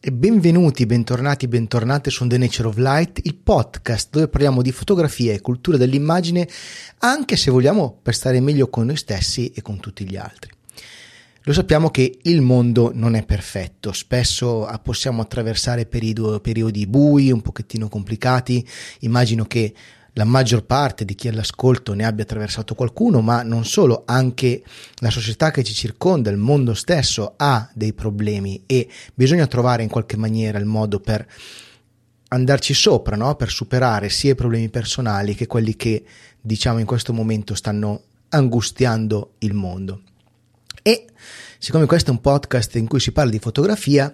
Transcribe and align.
E 0.00 0.12
benvenuti, 0.12 0.86
bentornati, 0.86 1.48
bentornate 1.48 2.10
su 2.10 2.24
The 2.24 2.38
Nature 2.38 2.68
of 2.68 2.76
Light, 2.76 3.18
il 3.24 3.34
podcast 3.34 4.10
dove 4.12 4.28
parliamo 4.28 4.62
di 4.62 4.70
fotografia 4.70 5.32
e 5.32 5.40
cultura 5.40 5.76
dell'immagine, 5.76 6.48
anche 6.98 7.34
se 7.34 7.50
vogliamo 7.50 7.98
per 8.00 8.14
stare 8.14 8.38
meglio 8.38 8.70
con 8.70 8.86
noi 8.86 8.96
stessi 8.96 9.48
e 9.48 9.60
con 9.60 9.80
tutti 9.80 10.08
gli 10.08 10.16
altri. 10.16 10.52
Lo 11.42 11.52
sappiamo 11.52 11.90
che 11.90 12.16
il 12.22 12.42
mondo 12.42 12.92
non 12.94 13.16
è 13.16 13.24
perfetto, 13.24 13.90
spesso 13.90 14.70
possiamo 14.84 15.20
attraversare 15.20 15.86
periodi, 15.86 16.86
bui, 16.86 17.32
un 17.32 17.40
pochettino 17.40 17.88
complicati, 17.88 18.64
immagino 19.00 19.46
che 19.46 19.74
la 20.18 20.24
maggior 20.24 20.64
parte 20.64 21.04
di 21.04 21.14
chi 21.14 21.28
è 21.28 21.30
all'ascolto 21.30 21.94
ne 21.94 22.04
abbia 22.04 22.24
attraversato 22.24 22.74
qualcuno, 22.74 23.20
ma 23.20 23.44
non 23.44 23.64
solo, 23.64 24.02
anche 24.04 24.64
la 24.96 25.10
società 25.10 25.52
che 25.52 25.62
ci 25.62 25.72
circonda, 25.72 26.28
il 26.28 26.36
mondo 26.36 26.74
stesso 26.74 27.34
ha 27.36 27.70
dei 27.72 27.92
problemi 27.92 28.64
e 28.66 28.88
bisogna 29.14 29.46
trovare 29.46 29.84
in 29.84 29.88
qualche 29.88 30.16
maniera 30.16 30.58
il 30.58 30.64
modo 30.64 30.98
per 30.98 31.24
andarci 32.30 32.74
sopra, 32.74 33.14
no? 33.14 33.36
per 33.36 33.50
superare 33.50 34.08
sia 34.08 34.32
i 34.32 34.34
problemi 34.34 34.68
personali 34.70 35.36
che 35.36 35.46
quelli 35.46 35.76
che 35.76 36.04
diciamo 36.40 36.80
in 36.80 36.86
questo 36.86 37.12
momento 37.12 37.54
stanno 37.54 38.02
angustiando 38.30 39.34
il 39.38 39.54
mondo. 39.54 40.00
E 40.82 41.06
siccome 41.58 41.86
questo 41.86 42.10
è 42.10 42.12
un 42.12 42.20
podcast 42.20 42.74
in 42.74 42.88
cui 42.88 42.98
si 42.98 43.12
parla 43.12 43.30
di 43.30 43.38
fotografia, 43.38 44.12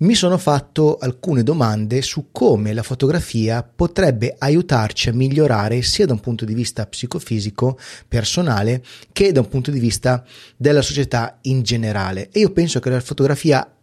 mi 0.00 0.14
sono 0.14 0.38
fatto 0.38 0.96
alcune 0.96 1.42
domande 1.42 2.00
su 2.00 2.28
come 2.32 2.72
la 2.72 2.82
fotografia 2.82 3.62
potrebbe 3.62 4.34
aiutarci 4.38 5.10
a 5.10 5.12
migliorare 5.12 5.82
sia 5.82 6.06
da 6.06 6.14
un 6.14 6.20
punto 6.20 6.46
di 6.46 6.54
vista 6.54 6.86
psicofisico, 6.86 7.78
personale, 8.08 8.82
che 9.12 9.32
da 9.32 9.40
un 9.40 9.48
punto 9.48 9.70
di 9.70 9.78
vista 9.78 10.24
della 10.56 10.80
società 10.80 11.38
in 11.42 11.62
generale. 11.62 12.30
E 12.32 12.40
io 12.40 12.50
penso 12.50 12.80
che 12.80 12.88
la 12.88 13.00
fotografia 13.00 13.74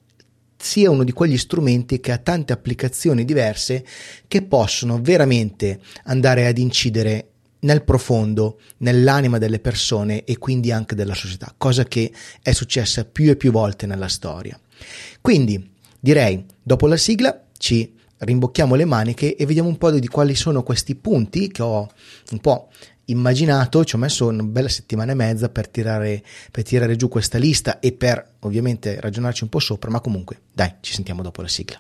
sia 0.58 0.90
uno 0.90 1.04
di 1.04 1.12
quegli 1.12 1.38
strumenti 1.38 2.00
che 2.00 2.12
ha 2.12 2.18
tante 2.18 2.52
applicazioni 2.52 3.24
diverse 3.24 3.86
che 4.28 4.42
possono 4.42 5.00
veramente 5.00 5.80
andare 6.06 6.48
ad 6.48 6.58
incidere 6.58 7.30
nel 7.60 7.84
profondo, 7.84 8.60
nell'anima 8.78 9.38
delle 9.38 9.60
persone 9.60 10.24
e 10.24 10.40
quindi 10.40 10.72
anche 10.72 10.96
della 10.96 11.14
società, 11.14 11.54
cosa 11.56 11.84
che 11.84 12.12
è 12.42 12.54
successa 12.54 13.06
più 13.06 13.30
e 13.30 13.36
più 13.36 13.52
volte 13.52 13.86
nella 13.86 14.08
storia. 14.08 14.60
Quindi, 15.22 15.76
Direi, 16.08 16.42
dopo 16.64 16.88
la 16.88 16.96
sigla 16.96 17.38
ci 17.58 17.94
rimbocchiamo 18.20 18.76
le 18.76 18.86
maniche 18.86 19.36
e 19.36 19.46
vediamo 19.46 19.68
un 19.68 19.78
po' 19.78 19.92
di 19.92 20.08
quali 20.08 20.36
sono 20.36 20.64
questi 20.64 20.96
punti 20.96 21.50
che 21.50 21.62
ho 21.62 21.86
un 22.32 22.40
po' 22.40 22.70
immaginato, 23.08 23.84
ci 23.84 23.96
ho 23.96 23.98
messo 23.98 24.28
una 24.28 24.44
bella 24.44 24.70
settimana 24.70 25.12
e 25.12 25.16
mezza 25.16 25.50
per 25.50 25.68
tirare, 25.68 26.24
per 26.50 26.64
tirare 26.64 26.96
giù 26.96 27.10
questa 27.10 27.38
lista 27.38 27.82
e 27.82 27.92
per 27.92 28.26
ovviamente 28.40 29.02
ragionarci 29.02 29.44
un 29.44 29.50
po' 29.50 29.60
sopra, 29.60 29.90
ma 29.90 30.00
comunque 30.00 30.44
dai, 30.54 30.76
ci 30.80 30.94
sentiamo 30.94 31.22
dopo 31.22 31.42
la 31.42 31.50
sigla. 31.50 31.78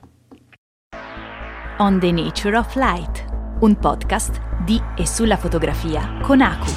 On 1.77 1.97
the 1.97 2.11
Nature 2.11 2.57
of 2.57 2.75
Light, 2.75 3.23
un 3.61 3.79
podcast 3.79 4.41
di 4.65 4.77
e 4.97 5.07
sulla 5.07 5.37
fotografia 5.37 6.19
con 6.21 6.41
Aku. 6.41 6.69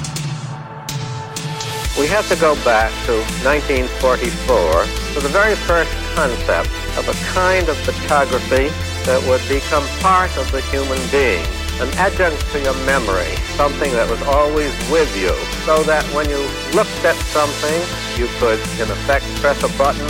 We 1.99 2.07
have 2.07 2.33
to 2.33 2.37
go 2.39 2.55
back 2.63 2.93
to 3.07 3.11
1944 3.43 4.85
to 5.15 5.19
the 5.19 5.27
very 5.27 5.55
first 5.55 5.91
concept 6.15 6.80
of 6.97 7.07
a 7.07 7.15
kind 7.33 7.69
of 7.69 7.77
photography 7.77 8.69
that 9.05 9.21
would 9.27 9.41
become 9.47 9.83
part 9.99 10.35
of 10.37 10.51
the 10.51 10.61
human 10.73 10.99
being, 11.09 11.43
an 11.79 11.89
adjunct 11.97 12.39
to 12.51 12.59
your 12.59 12.75
memory, 12.85 13.35
something 13.55 13.91
that 13.93 14.09
was 14.09 14.21
always 14.23 14.71
with 14.91 15.09
you, 15.17 15.33
so 15.65 15.83
that 15.83 16.03
when 16.13 16.29
you 16.29 16.41
looked 16.73 17.03
at 17.05 17.15
something, 17.31 17.79
you 18.19 18.27
could, 18.39 18.59
in 18.79 18.89
effect, 18.91 19.25
press 19.41 19.61
a 19.63 19.69
button 19.77 20.09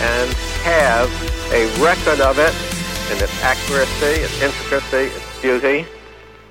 and 0.00 0.28
have 0.62 1.08
a 1.52 1.66
record 1.80 2.20
of 2.20 2.38
it 2.38 2.54
in 3.10 3.22
its 3.22 3.32
accuracy, 3.42 4.22
its 4.22 4.42
intricacy, 4.42 5.14
its 5.14 5.40
beauty, 5.40 5.86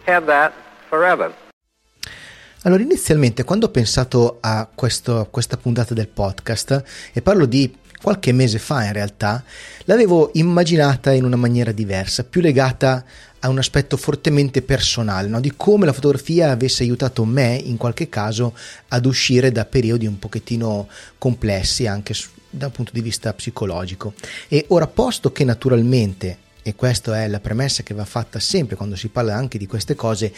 have 0.06 0.26
that 0.26 0.54
forever. 0.90 1.34
Allora, 2.64 2.82
inizialmente, 2.82 3.44
quando 3.44 3.68
ho 3.68 3.70
pensato 3.70 4.40
a, 4.42 4.68
questo, 4.74 5.28
questa 5.30 5.56
puntata 5.56 5.94
del 5.94 6.08
podcast, 6.08 6.84
e 7.14 7.22
parlo 7.22 7.46
di 7.46 7.74
qualche 8.02 8.32
mese 8.32 8.60
fa 8.60 8.86
in 8.86 8.94
realtà, 8.94 9.44
l'avevo 9.86 10.32
immaginata 10.34 11.12
in 11.12 11.24
una 11.24 11.36
maniera 11.36 11.72
diversa, 11.72 12.24
più 12.24 12.42
legata 12.42 13.04
a 13.40 13.50
un 13.50 13.58
aspetto 13.58 13.98
fortemente 13.98 14.62
personale, 14.62 15.28
no? 15.28 15.40
di 15.40 15.54
come 15.56 15.86
la 15.86 15.94
fotografia 15.94 16.52
avesse 16.52 16.84
aiutato 16.84 17.24
me 17.24 17.56
in 17.64 17.78
qualche 17.78 18.10
caso 18.10 18.56
ad 18.90 19.06
uscire 19.06 19.52
da 19.52 19.66
periodi 19.66 20.08
un 20.08 20.20
pochettino 20.20 20.88
complessi 21.18 21.86
anche 21.86 22.14
dal 22.50 22.72
punto 22.72 22.92
di 22.94 23.02
vista 23.02 23.34
psicologico. 23.34 24.14
E 24.48 24.66
ora, 24.70 24.88
posto 24.88 25.32
che 25.32 25.44
naturalmente, 25.44 26.38
e 26.64 26.76
questa 26.76 27.22
è 27.22 27.28
la 27.28 27.40
premessa 27.40 27.84
che 27.84 27.94
va 27.94 28.06
fatta 28.06 28.40
sempre 28.40 28.76
quando 28.76 28.96
si 28.96 29.10
parla 29.10 29.36
anche 29.36 29.58
di 29.58 29.68
queste 29.68 29.96
cose, 29.96 30.34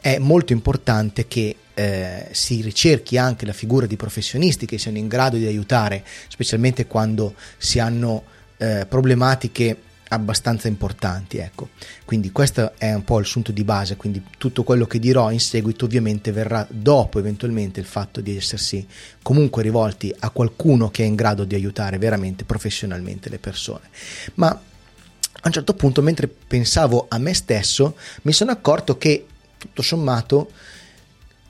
è 0.00 0.18
molto 0.18 0.52
importante 0.52 1.26
che 1.28 1.54
eh, 1.80 2.28
si 2.32 2.60
ricerchi 2.60 3.16
anche 3.16 3.46
la 3.46 3.54
figura 3.54 3.86
di 3.86 3.96
professionisti 3.96 4.66
che 4.66 4.76
siano 4.76 4.98
in 4.98 5.08
grado 5.08 5.38
di 5.38 5.46
aiutare, 5.46 6.04
specialmente 6.28 6.86
quando 6.86 7.34
si 7.56 7.78
hanno 7.78 8.22
eh, 8.58 8.84
problematiche 8.86 9.78
abbastanza 10.08 10.68
importanti. 10.68 11.38
Ecco. 11.38 11.70
Quindi 12.04 12.32
questo 12.32 12.72
è 12.76 12.92
un 12.92 13.02
po' 13.02 13.18
il 13.18 13.24
sunto 13.24 13.50
di 13.50 13.64
base, 13.64 13.96
quindi 13.96 14.22
tutto 14.36 14.62
quello 14.62 14.86
che 14.86 14.98
dirò 14.98 15.30
in 15.30 15.40
seguito 15.40 15.86
ovviamente 15.86 16.32
verrà 16.32 16.66
dopo 16.68 17.18
eventualmente 17.18 17.80
il 17.80 17.86
fatto 17.86 18.20
di 18.20 18.36
essersi 18.36 18.86
comunque 19.22 19.62
rivolti 19.62 20.14
a 20.18 20.28
qualcuno 20.28 20.90
che 20.90 21.04
è 21.04 21.06
in 21.06 21.14
grado 21.14 21.44
di 21.44 21.54
aiutare 21.54 21.96
veramente 21.96 22.44
professionalmente 22.44 23.30
le 23.30 23.38
persone. 23.38 23.88
Ma 24.34 24.48
a 24.48 25.46
un 25.46 25.52
certo 25.52 25.72
punto, 25.72 26.02
mentre 26.02 26.28
pensavo 26.28 27.06
a 27.08 27.16
me 27.16 27.32
stesso, 27.32 27.96
mi 28.22 28.32
sono 28.32 28.50
accorto 28.50 28.98
che 28.98 29.24
tutto 29.56 29.80
sommato 29.80 30.50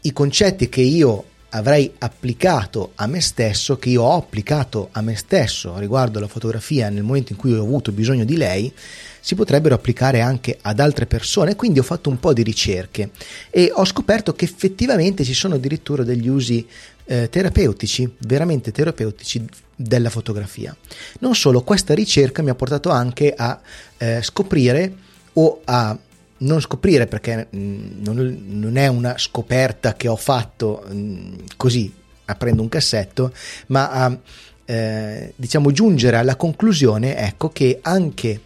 i 0.03 0.12
concetti 0.12 0.69
che 0.69 0.81
io 0.81 1.25
avrei 1.50 1.93
applicato 1.99 2.93
a 2.97 3.06
me 3.06 3.21
stesso, 3.21 3.77
che 3.78 3.88
io 3.88 4.03
ho 4.03 4.16
applicato 4.16 4.88
a 4.93 5.00
me 5.00 5.16
stesso 5.16 5.77
riguardo 5.78 6.19
alla 6.19 6.28
fotografia 6.28 6.88
nel 6.91 7.03
momento 7.03 7.33
in 7.33 7.38
cui 7.38 7.53
ho 7.53 7.62
avuto 7.62 7.93
bisogno 7.93 8.25
di 8.25 8.37
lei, 8.37 8.72
si 9.21 9.34
potrebbero 9.34 9.75
applicare 9.75 10.21
anche 10.21 10.59
ad 10.60 10.81
altre 10.81 11.06
persone. 11.06 11.56
Quindi 11.56 11.78
ho 11.78 11.84
fatto 11.84 12.09
un 12.09 12.21
po' 12.21 12.33
di 12.33 12.43
ricerche 12.43 13.10
e 13.50 13.71
ho 13.75 13.84
scoperto 13.84 14.33
che 14.34 14.44
effettivamente 14.44 15.25
ci 15.25 15.34
sono 15.34 15.56
addirittura 15.56 16.05
degli 16.05 16.28
usi 16.28 16.66
eh, 17.05 17.28
terapeutici, 17.28 18.09
veramente 18.19 18.71
terapeutici 18.71 19.44
della 19.75 20.10
fotografia. 20.10 20.75
Non 21.19 21.34
solo, 21.34 21.62
questa 21.62 21.94
ricerca 21.94 22.43
mi 22.43 22.50
ha 22.50 22.55
portato 22.55 22.91
anche 22.91 23.34
a 23.37 23.60
eh, 23.99 24.21
scoprire 24.22 24.94
o 25.33 25.60
a 25.65 25.99
non 26.41 26.61
scoprire 26.61 27.06
perché 27.06 27.49
mm, 27.55 28.03
non, 28.03 28.45
non, 28.49 28.77
è 28.77 28.87
una 28.87 29.17
scoperta 29.19 29.95
che 29.95 30.09
ho 30.09 30.17
fatto 30.17 30.84
mm, 30.93 31.34
così 31.56 31.93
aprendo 32.27 32.62
un 32.62 32.69
cassetto, 32.69 33.33
ma 33.67 33.91
a 33.91 34.19
eh, 34.65 35.33
diciamo 35.34 35.73
giungere 35.73 36.17
alla 36.17 36.37
conclusione 36.37 37.17
ecco 37.17 37.49
che 37.49 37.81
anche 37.83 38.41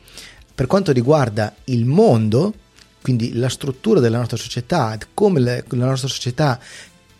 per 0.55 0.67
quanto 0.67 0.93
riguarda 0.93 1.55
il 1.65 1.85
mondo, 1.85 2.55
quindi 3.03 3.35
la 3.35 3.49
struttura 3.49 4.01
della 4.01 4.19
nostra 4.19 4.37
società, 4.37 4.97
come 5.13 5.41
la, 5.41 5.63
la 5.67 5.85
nostra 5.85 6.09
società 6.09 6.59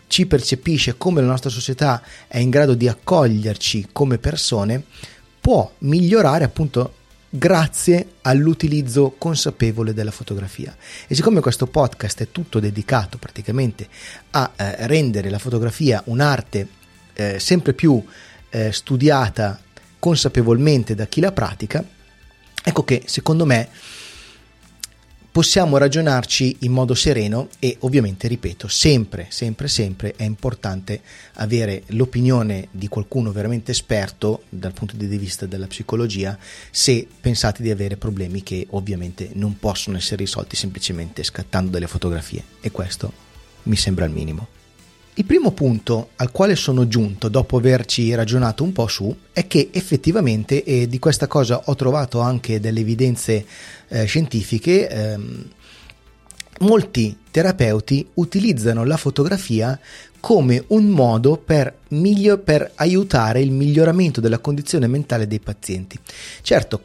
ci 0.07 0.25
percepisce, 0.25 0.97
come 0.97 1.21
la 1.21 1.27
nostra 1.27 1.49
società 1.49 2.01
è 2.27 2.37
in 2.39 2.49
grado 2.49 2.73
di 2.73 2.87
accoglierci 2.87 3.89
come 3.91 4.17
persone, 4.17 4.83
può 5.39 5.69
migliorare 5.79 6.43
appunto 6.43 6.93
grazie 7.37 8.13
all'utilizzo 8.21 9.15
consapevole 9.17 9.93
della 9.93 10.11
fotografia. 10.11 10.75
E 11.07 11.15
siccome 11.15 11.41
questo 11.41 11.67
podcast 11.67 12.21
è 12.21 12.31
tutto 12.31 12.59
dedicato 12.59 13.17
praticamente 13.17 13.87
a 14.31 14.51
eh, 14.55 14.87
rendere 14.87 15.29
la 15.29 15.39
fotografia 15.39 16.01
un'arte 16.05 16.67
eh, 17.13 17.39
sempre 17.39 17.73
più 17.73 18.03
eh, 18.49 18.71
studiata 18.71 19.59
consapevolmente 19.99 20.95
da 20.95 21.05
chi 21.05 21.19
la 21.19 21.31
pratica, 21.31 21.83
ecco 22.63 22.83
che 22.83 23.03
secondo 23.05 23.45
me 23.45 23.69
possiamo 25.35 25.75
ragionarci 25.75 26.59
in 26.59 26.71
modo 26.71 26.95
sereno 26.95 27.49
e 27.59 27.75
ovviamente, 27.81 28.29
ripeto, 28.29 28.69
sempre, 28.69 29.25
sempre, 29.31 29.67
sempre 29.67 30.13
è 30.15 30.23
importante 30.23 31.01
avere 31.33 31.83
l'opinione 31.87 32.69
di 32.71 32.87
qualcuno 32.87 33.33
veramente 33.33 33.71
esperto 33.71 34.43
dal 34.47 34.71
punto 34.71 34.95
di 34.95 35.05
vista 35.17 35.45
della 35.45 35.67
psicologia 35.67 36.37
se 36.71 37.05
pensate 37.19 37.61
di 37.61 37.69
avere 37.69 37.97
problemi 37.97 38.43
che 38.43 38.65
ovviamente 38.69 39.31
non 39.33 39.59
possono 39.59 39.97
essere 39.97 40.23
risolti 40.23 40.55
semplicemente 40.55 41.21
scattando 41.21 41.69
delle 41.69 41.87
fotografie 41.87 42.41
e 42.61 42.71
questo 42.71 43.11
mi 43.63 43.75
sembra 43.75 44.05
il 44.05 44.11
minimo. 44.11 44.64
Il 45.17 45.23
primo 45.23 45.51
punto 45.51 46.09
al 46.17 46.29
quale 46.29 46.57
sono 46.57 46.89
giunto 46.89 47.29
dopo 47.29 47.55
averci 47.55 48.13
ragionato 48.13 48.63
un 48.65 48.73
po' 48.73 48.87
su 48.87 49.15
è 49.31 49.47
che 49.47 49.69
effettivamente, 49.71 50.61
e 50.65 50.89
di 50.89 50.99
questa 50.99 51.25
cosa 51.25 51.61
ho 51.65 51.75
trovato 51.75 52.19
anche 52.19 52.59
delle 52.59 52.81
evidenze 52.81 53.45
eh, 53.87 54.03
scientifiche, 54.03 54.89
ehm, 54.89 55.49
molti 56.59 57.17
terapeuti 57.31 58.05
utilizzano 58.15 58.83
la 58.83 58.97
fotografia 58.97 59.79
come 60.19 60.61
un 60.67 60.87
modo 60.87 61.37
per, 61.37 61.77
miglio, 61.89 62.37
per 62.39 62.73
aiutare 62.75 63.39
il 63.39 63.51
miglioramento 63.51 64.19
della 64.19 64.39
condizione 64.39 64.87
mentale 64.87 65.27
dei 65.27 65.39
pazienti. 65.39 65.97
Certo, 66.41 66.81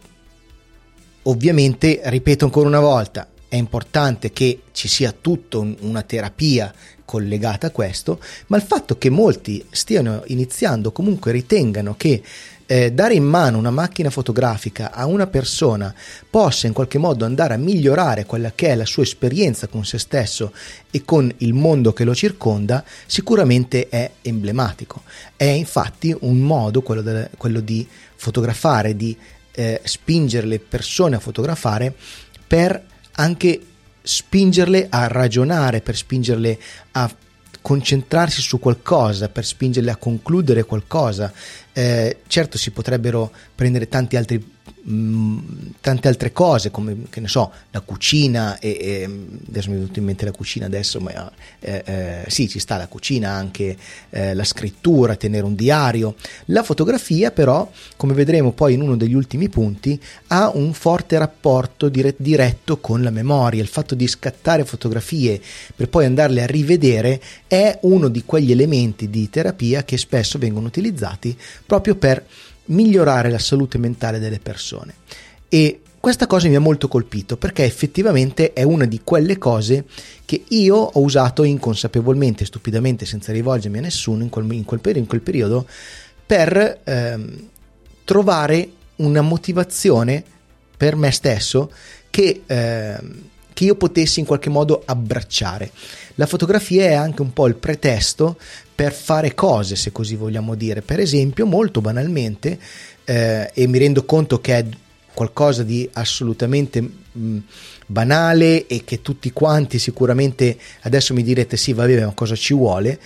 ovviamente, 1.22 2.00
ripeto 2.04 2.44
ancora 2.44 2.68
una 2.68 2.78
volta, 2.78 3.28
è 3.48 3.56
importante 3.56 4.30
che 4.30 4.62
ci 4.70 4.86
sia 4.86 5.12
tutta 5.12 5.58
una 5.58 6.02
terapia 6.02 6.72
collegata 7.10 7.66
a 7.66 7.70
questo, 7.70 8.20
ma 8.46 8.56
il 8.56 8.62
fatto 8.62 8.96
che 8.96 9.10
molti 9.10 9.66
stiano 9.70 10.22
iniziando, 10.26 10.92
comunque 10.92 11.32
ritengano 11.32 11.96
che 11.96 12.22
eh, 12.66 12.92
dare 12.92 13.14
in 13.14 13.24
mano 13.24 13.58
una 13.58 13.72
macchina 13.72 14.10
fotografica 14.10 14.92
a 14.92 15.06
una 15.06 15.26
persona 15.26 15.92
possa 16.30 16.68
in 16.68 16.72
qualche 16.72 16.98
modo 16.98 17.24
andare 17.24 17.54
a 17.54 17.56
migliorare 17.56 18.26
quella 18.26 18.52
che 18.54 18.68
è 18.68 18.76
la 18.76 18.84
sua 18.84 19.02
esperienza 19.02 19.66
con 19.66 19.84
se 19.84 19.98
stesso 19.98 20.52
e 20.88 21.04
con 21.04 21.28
il 21.38 21.52
mondo 21.52 21.92
che 21.92 22.04
lo 22.04 22.14
circonda, 22.14 22.84
sicuramente 23.06 23.88
è 23.88 24.08
emblematico. 24.22 25.02
È 25.34 25.42
infatti 25.42 26.16
un 26.20 26.38
modo, 26.38 26.80
quello, 26.82 27.02
de, 27.02 27.30
quello 27.36 27.58
di 27.58 27.84
fotografare, 28.14 28.94
di 28.94 29.16
eh, 29.50 29.80
spingere 29.82 30.46
le 30.46 30.60
persone 30.60 31.16
a 31.16 31.18
fotografare 31.18 31.92
per 32.46 32.80
anche 33.14 33.60
spingerle 34.02 34.86
a 34.88 35.06
ragionare, 35.06 35.80
per 35.80 35.96
spingerle 35.96 36.58
a 36.92 37.14
concentrarsi 37.60 38.40
su 38.40 38.58
qualcosa, 38.58 39.28
per 39.28 39.44
spingerle 39.44 39.90
a 39.90 39.96
concludere 39.96 40.64
qualcosa. 40.64 41.32
Eh, 41.72 42.18
certo 42.26 42.58
si 42.58 42.70
potrebbero 42.70 43.30
prendere 43.54 43.88
tanti 43.88 44.16
altri 44.16 44.58
mm, 44.88 45.38
tante 45.80 46.08
altre 46.08 46.32
cose 46.32 46.70
come 46.70 46.96
che 47.10 47.20
ne 47.20 47.28
so 47.28 47.50
la 47.70 47.80
cucina 47.80 48.58
e, 48.58 48.76
e 48.80 49.04
adesso 49.48 49.68
mi 49.70 49.76
è 49.76 49.78
venuto 49.78 49.98
in 49.98 50.04
mente 50.04 50.24
la 50.24 50.32
cucina 50.32 50.66
adesso 50.66 51.00
ma 51.00 51.30
eh, 51.60 51.82
eh, 51.84 52.24
sì 52.28 52.48
ci 52.48 52.58
sta 52.58 52.76
la 52.76 52.86
cucina 52.86 53.30
anche 53.30 53.76
eh, 54.10 54.34
la 54.34 54.44
scrittura 54.44 55.16
tenere 55.16 55.44
un 55.44 55.54
diario. 55.54 56.14
La 56.46 56.62
fotografia 56.62 57.30
però 57.30 57.70
come 57.96 58.14
vedremo 58.14 58.52
poi 58.52 58.74
in 58.74 58.80
uno 58.80 58.96
degli 58.96 59.14
ultimi 59.14 59.48
punti 59.48 60.00
ha 60.28 60.50
un 60.52 60.72
forte 60.72 61.18
rapporto 61.18 61.88
dire- 61.88 62.14
diretto 62.16 62.78
con 62.78 63.02
la 63.02 63.10
memoria. 63.10 63.62
Il 63.62 63.68
fatto 63.68 63.94
di 63.94 64.06
scattare 64.06 64.64
fotografie 64.64 65.40
per 65.74 65.88
poi 65.88 66.06
andarle 66.06 66.42
a 66.42 66.46
rivedere 66.46 67.20
è 67.46 67.78
uno 67.82 68.08
di 68.08 68.24
quegli 68.24 68.50
elementi 68.50 69.08
di 69.10 69.28
terapia 69.28 69.84
che 69.84 69.96
spesso 69.98 70.38
vengono 70.38 70.66
utilizzati 70.66 71.36
proprio 71.66 71.94
per 71.96 72.24
migliorare 72.70 73.30
la 73.30 73.38
salute 73.38 73.78
mentale 73.78 74.18
delle 74.18 74.40
persone. 74.40 74.94
E 75.48 75.80
questa 76.00 76.26
cosa 76.26 76.48
mi 76.48 76.56
ha 76.56 76.60
molto 76.60 76.88
colpito 76.88 77.36
perché 77.36 77.64
effettivamente 77.64 78.54
è 78.54 78.62
una 78.62 78.86
di 78.86 79.02
quelle 79.04 79.36
cose 79.36 79.84
che 80.24 80.44
io 80.48 80.76
ho 80.76 81.00
usato 81.00 81.42
inconsapevolmente, 81.42 82.46
stupidamente, 82.46 83.04
senza 83.04 83.32
rivolgermi 83.32 83.78
a 83.78 83.82
nessuno 83.82 84.22
in 84.22 84.30
quel, 84.30 84.50
in 84.50 84.64
quel, 84.64 84.80
in 84.96 85.06
quel 85.06 85.20
periodo 85.20 85.66
per 86.24 86.80
ehm, 86.84 87.48
trovare 88.04 88.70
una 88.96 89.20
motivazione 89.20 90.24
per 90.76 90.96
me 90.96 91.10
stesso 91.10 91.70
che, 92.08 92.42
ehm, 92.46 93.29
che 93.60 93.66
io 93.66 93.74
potessi 93.74 94.20
in 94.20 94.26
qualche 94.26 94.48
modo 94.48 94.80
abbracciare. 94.86 95.70
La 96.14 96.24
fotografia 96.24 96.84
è 96.84 96.94
anche 96.94 97.20
un 97.20 97.34
po' 97.34 97.46
il 97.46 97.56
pretesto 97.56 98.38
per 98.74 98.90
fare 98.90 99.34
cose, 99.34 99.76
se 99.76 99.92
così 99.92 100.16
vogliamo 100.16 100.54
dire. 100.54 100.80
Per 100.80 100.98
esempio, 100.98 101.44
molto 101.44 101.82
banalmente, 101.82 102.58
eh, 103.04 103.50
e 103.52 103.66
mi 103.66 103.76
rendo 103.76 104.06
conto 104.06 104.40
che 104.40 104.56
è 104.56 104.66
qualcosa 105.12 105.62
di 105.62 105.86
assolutamente 105.92 106.80
mh, 106.80 107.36
banale 107.84 108.66
e 108.66 108.82
che 108.82 109.02
tutti 109.02 109.30
quanti 109.30 109.78
sicuramente 109.78 110.56
adesso 110.82 111.12
mi 111.12 111.22
direte 111.22 111.58
sì, 111.58 111.74
va 111.74 111.84
bene, 111.84 112.06
ma 112.06 112.14
cosa 112.14 112.36
ci 112.36 112.54
vuole? 112.54 112.98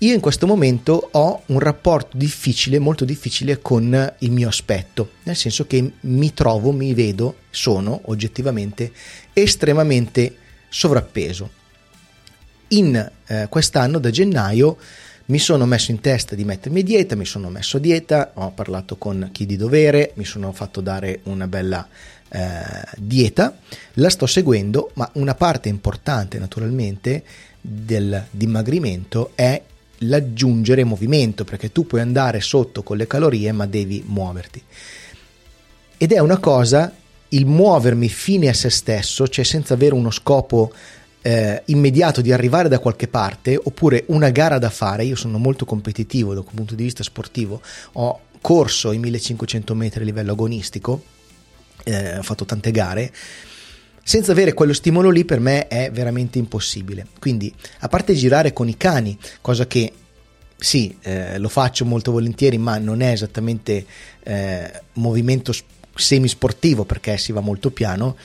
Io 0.00 0.12
in 0.12 0.20
questo 0.20 0.46
momento 0.46 1.08
ho 1.12 1.42
un 1.46 1.58
rapporto 1.58 2.18
difficile, 2.18 2.78
molto 2.78 3.06
difficile 3.06 3.62
con 3.62 4.14
il 4.18 4.30
mio 4.30 4.48
aspetto, 4.48 5.12
nel 5.22 5.36
senso 5.36 5.66
che 5.66 5.92
mi 6.00 6.34
trovo, 6.34 6.70
mi 6.70 6.92
vedo, 6.92 7.36
sono 7.48 8.02
oggettivamente 8.04 8.92
estremamente 9.32 10.36
sovrappeso. 10.68 11.50
In 12.68 13.10
eh, 13.26 13.46
quest'anno 13.48 13.98
da 13.98 14.10
gennaio 14.10 14.76
mi 15.26 15.38
sono 15.38 15.64
messo 15.64 15.92
in 15.92 16.00
testa 16.00 16.34
di 16.34 16.44
mettermi 16.44 16.80
a 16.80 16.84
dieta, 16.84 17.16
mi 17.16 17.24
sono 17.24 17.48
messo 17.48 17.78
a 17.78 17.80
dieta, 17.80 18.32
ho 18.34 18.50
parlato 18.50 18.96
con 18.96 19.30
chi 19.32 19.46
di 19.46 19.56
dovere, 19.56 20.12
mi 20.16 20.26
sono 20.26 20.52
fatto 20.52 20.82
dare 20.82 21.20
una 21.22 21.48
bella 21.48 21.88
eh, 22.28 22.40
dieta, 22.98 23.56
la 23.94 24.10
sto 24.10 24.26
seguendo, 24.26 24.90
ma 24.94 25.08
una 25.14 25.34
parte 25.34 25.70
importante 25.70 26.38
naturalmente 26.38 27.24
del 27.62 28.26
dimagrimento 28.30 29.32
è 29.34 29.62
l'aggiungere 29.98 30.84
movimento, 30.84 31.44
perché 31.44 31.72
tu 31.72 31.86
puoi 31.86 32.00
andare 32.00 32.40
sotto 32.40 32.82
con 32.82 32.96
le 32.96 33.06
calorie, 33.06 33.52
ma 33.52 33.66
devi 33.66 34.02
muoverti. 34.06 34.62
Ed 35.98 36.12
è 36.12 36.18
una 36.18 36.38
cosa, 36.38 36.94
il 37.28 37.46
muovermi 37.46 38.08
fine 38.08 38.48
a 38.48 38.54
se 38.54 38.70
stesso, 38.70 39.26
cioè 39.28 39.44
senza 39.44 39.74
avere 39.74 39.94
uno 39.94 40.10
scopo 40.10 40.72
eh, 41.22 41.62
immediato 41.66 42.20
di 42.20 42.32
arrivare 42.32 42.68
da 42.68 42.78
qualche 42.78 43.08
parte 43.08 43.58
oppure 43.60 44.04
una 44.08 44.30
gara 44.30 44.58
da 44.58 44.70
fare, 44.70 45.04
io 45.04 45.16
sono 45.16 45.38
molto 45.38 45.64
competitivo 45.64 46.34
da 46.34 46.40
un 46.40 46.46
punto 46.54 46.74
di 46.74 46.84
vista 46.84 47.02
sportivo, 47.02 47.60
ho 47.92 48.20
corso 48.40 48.92
i 48.92 48.98
1500 48.98 49.74
metri 49.74 50.02
a 50.02 50.04
livello 50.04 50.32
agonistico, 50.32 51.02
eh, 51.82 52.18
ho 52.18 52.22
fatto 52.22 52.44
tante 52.44 52.70
gare, 52.70 53.12
senza 54.08 54.30
avere 54.30 54.54
quello 54.54 54.72
stimolo 54.72 55.10
lì 55.10 55.24
per 55.24 55.40
me 55.40 55.66
è 55.66 55.90
veramente 55.90 56.38
impossibile. 56.38 57.08
Quindi, 57.18 57.52
a 57.80 57.88
parte 57.88 58.14
girare 58.14 58.52
con 58.52 58.68
i 58.68 58.76
cani, 58.76 59.18
cosa 59.40 59.66
che 59.66 59.92
sì, 60.56 60.96
eh, 61.02 61.38
lo 61.38 61.48
faccio 61.48 61.84
molto 61.84 62.12
volentieri, 62.12 62.56
ma 62.56 62.78
non 62.78 63.00
è 63.00 63.10
esattamente 63.10 63.84
eh, 64.22 64.82
movimento 64.92 65.52
semisportivo 65.92 66.84
perché 66.84 67.18
si 67.18 67.32
va 67.32 67.40
molto 67.40 67.72
piano 67.72 68.16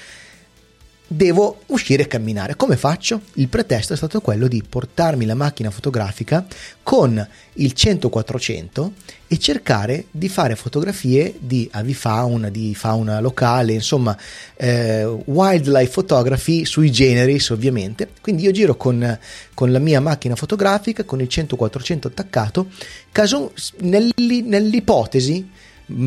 devo 1.14 1.64
uscire 1.68 2.04
e 2.04 2.08
camminare. 2.08 2.56
Come 2.56 2.78
faccio? 2.78 3.24
Il 3.34 3.50
pretesto 3.50 3.92
è 3.92 3.98
stato 3.98 4.22
quello 4.22 4.48
di 4.48 4.64
portarmi 4.68 5.26
la 5.26 5.36
macchina 5.36 5.70
fotografica 5.70 6.46
con 6.82 7.28
il 7.56 7.74
100-400 7.76 8.90
e 9.28 9.38
cercare 9.38 10.06
di 10.10 10.30
fare 10.30 10.56
fotografie 10.56 11.36
di 11.38 11.68
avifauna, 11.70 12.48
di 12.48 12.74
fauna 12.74 13.20
locale, 13.20 13.74
insomma, 13.74 14.18
eh, 14.56 15.04
wildlife 15.04 15.92
photography 15.92 16.64
sui 16.64 16.90
generis 16.92 17.50
ovviamente. 17.50 18.08
Quindi 18.22 18.44
io 18.44 18.52
giro 18.52 18.78
con, 18.78 19.20
con 19.54 19.70
la 19.70 19.80
mia 19.80 20.00
macchina 20.00 20.38
fotografica 20.38 21.04
con 21.04 21.20
il 21.20 21.28
100-400 21.30 22.08
attaccato, 22.08 22.68
caso 23.12 23.52
nell'ipotesi 23.80 25.50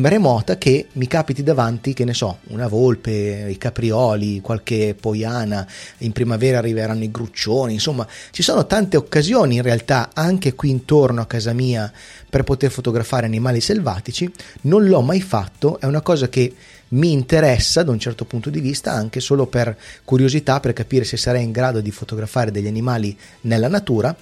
remota 0.03 0.57
che 0.57 0.87
mi 0.93 1.07
capiti 1.07 1.43
davanti, 1.43 1.93
che 1.93 2.05
ne 2.05 2.13
so, 2.13 2.39
una 2.47 2.67
volpe, 2.67 3.47
i 3.49 3.57
caprioli, 3.57 4.41
qualche 4.41 4.95
poiana, 4.99 5.67
in 5.99 6.11
primavera 6.11 6.59
arriveranno 6.59 7.03
i 7.03 7.11
gruccioni, 7.11 7.73
insomma, 7.73 8.07
ci 8.31 8.43
sono 8.43 8.65
tante 8.65 8.97
occasioni 8.97 9.55
in 9.55 9.61
realtà 9.61 10.09
anche 10.13 10.53
qui 10.53 10.69
intorno 10.69 11.21
a 11.21 11.25
casa 11.25 11.53
mia 11.53 11.91
per 12.29 12.43
poter 12.43 12.71
fotografare 12.71 13.25
animali 13.25 13.61
selvatici, 13.61 14.31
non 14.61 14.85
l'ho 14.85 15.01
mai 15.01 15.21
fatto, 15.21 15.79
è 15.79 15.85
una 15.85 16.01
cosa 16.01 16.29
che 16.29 16.53
mi 16.87 17.11
interessa 17.11 17.83
da 17.83 17.91
un 17.91 17.99
certo 17.99 18.25
punto 18.25 18.49
di 18.49 18.59
vista 18.59 18.91
anche 18.91 19.19
solo 19.19 19.47
per 19.47 19.75
curiosità, 20.03 20.59
per 20.59 20.73
capire 20.73 21.03
se 21.03 21.17
sarei 21.17 21.43
in 21.43 21.51
grado 21.51 21.81
di 21.81 21.91
fotografare 21.91 22.51
degli 22.51 22.67
animali 22.67 23.17
nella 23.41 23.67
natura 23.67 24.15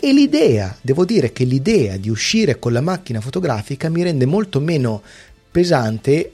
e 0.00 0.12
l'idea, 0.12 0.74
devo 0.80 1.04
dire 1.04 1.32
che 1.32 1.44
l'idea 1.44 1.96
di 1.96 2.08
uscire 2.08 2.58
con 2.58 2.72
la 2.72 2.80
macchina 2.80 3.20
fotografica 3.20 3.88
mi 3.88 4.02
rende 4.02 4.26
molto 4.26 4.60
meno 4.60 5.02
pesante 5.50 6.32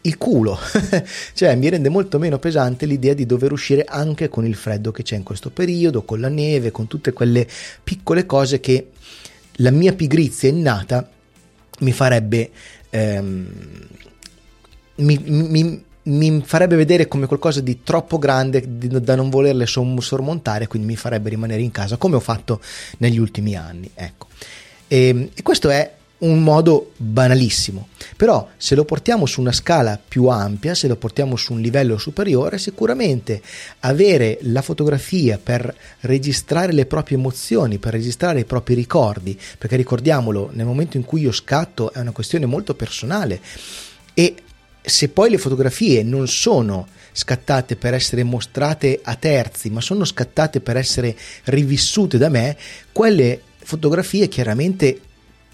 il 0.00 0.18
culo, 0.18 0.58
cioè 1.34 1.54
mi 1.54 1.68
rende 1.68 1.88
molto 1.88 2.18
meno 2.18 2.38
pesante 2.38 2.86
l'idea 2.86 3.14
di 3.14 3.26
dover 3.26 3.52
uscire 3.52 3.84
anche 3.84 4.28
con 4.28 4.44
il 4.46 4.54
freddo 4.54 4.90
che 4.90 5.02
c'è 5.02 5.16
in 5.16 5.22
questo 5.22 5.50
periodo, 5.50 6.02
con 6.02 6.20
la 6.20 6.28
neve, 6.28 6.70
con 6.70 6.88
tutte 6.88 7.12
quelle 7.12 7.46
piccole 7.84 8.26
cose 8.26 8.58
che 8.60 8.88
la 9.56 9.70
mia 9.70 9.92
pigrizia 9.92 10.48
innata 10.48 11.08
mi 11.80 11.92
farebbe 11.92 12.50
ehm, 12.90 13.46
mi, 14.96 15.18
mi, 15.24 15.84
mi 16.04 16.42
farebbe 16.44 16.76
vedere 16.76 17.06
come 17.06 17.26
qualcosa 17.26 17.60
di 17.60 17.82
troppo 17.82 18.18
grande 18.18 18.64
da 18.66 19.14
non 19.14 19.30
volerle 19.30 19.66
sormontare, 19.66 20.66
quindi 20.66 20.88
mi 20.88 20.96
farebbe 20.96 21.30
rimanere 21.30 21.62
in 21.62 21.70
casa, 21.70 21.96
come 21.96 22.16
ho 22.16 22.20
fatto 22.20 22.60
negli 22.98 23.18
ultimi 23.18 23.54
anni. 23.56 23.90
Ecco. 23.94 24.26
E, 24.88 25.08
ehm, 25.08 25.28
e 25.34 25.42
questo 25.42 25.70
è 25.70 25.94
un 26.22 26.40
modo 26.42 26.92
banalissimo, 26.96 27.88
però 28.16 28.48
se 28.56 28.76
lo 28.76 28.84
portiamo 28.84 29.26
su 29.26 29.40
una 29.40 29.50
scala 29.50 30.00
più 30.06 30.26
ampia, 30.26 30.72
se 30.74 30.86
lo 30.86 30.94
portiamo 30.94 31.34
su 31.34 31.52
un 31.52 31.60
livello 31.60 31.98
superiore, 31.98 32.58
sicuramente 32.58 33.42
avere 33.80 34.38
la 34.42 34.62
fotografia 34.62 35.40
per 35.42 35.74
registrare 36.00 36.72
le 36.72 36.86
proprie 36.86 37.18
emozioni, 37.18 37.78
per 37.78 37.92
registrare 37.92 38.40
i 38.40 38.44
propri 38.44 38.74
ricordi, 38.74 39.36
perché 39.58 39.74
ricordiamolo, 39.74 40.50
nel 40.52 40.66
momento 40.66 40.96
in 40.96 41.04
cui 41.04 41.22
io 41.22 41.32
scatto 41.32 41.92
è 41.92 41.98
una 41.98 42.12
questione 42.12 42.46
molto 42.46 42.74
personale 42.74 43.40
e 44.14 44.34
se 44.82 45.08
poi 45.08 45.30
le 45.30 45.38
fotografie 45.38 46.02
non 46.02 46.26
sono 46.28 46.86
scattate 47.12 47.76
per 47.76 47.94
essere 47.94 48.24
mostrate 48.24 49.00
a 49.02 49.14
terzi, 49.14 49.70
ma 49.70 49.80
sono 49.80 50.04
scattate 50.04 50.60
per 50.60 50.76
essere 50.76 51.16
rivissute 51.44 52.18
da 52.18 52.28
me, 52.28 52.56
quelle 52.90 53.40
fotografie 53.62 54.28
chiaramente 54.28 55.00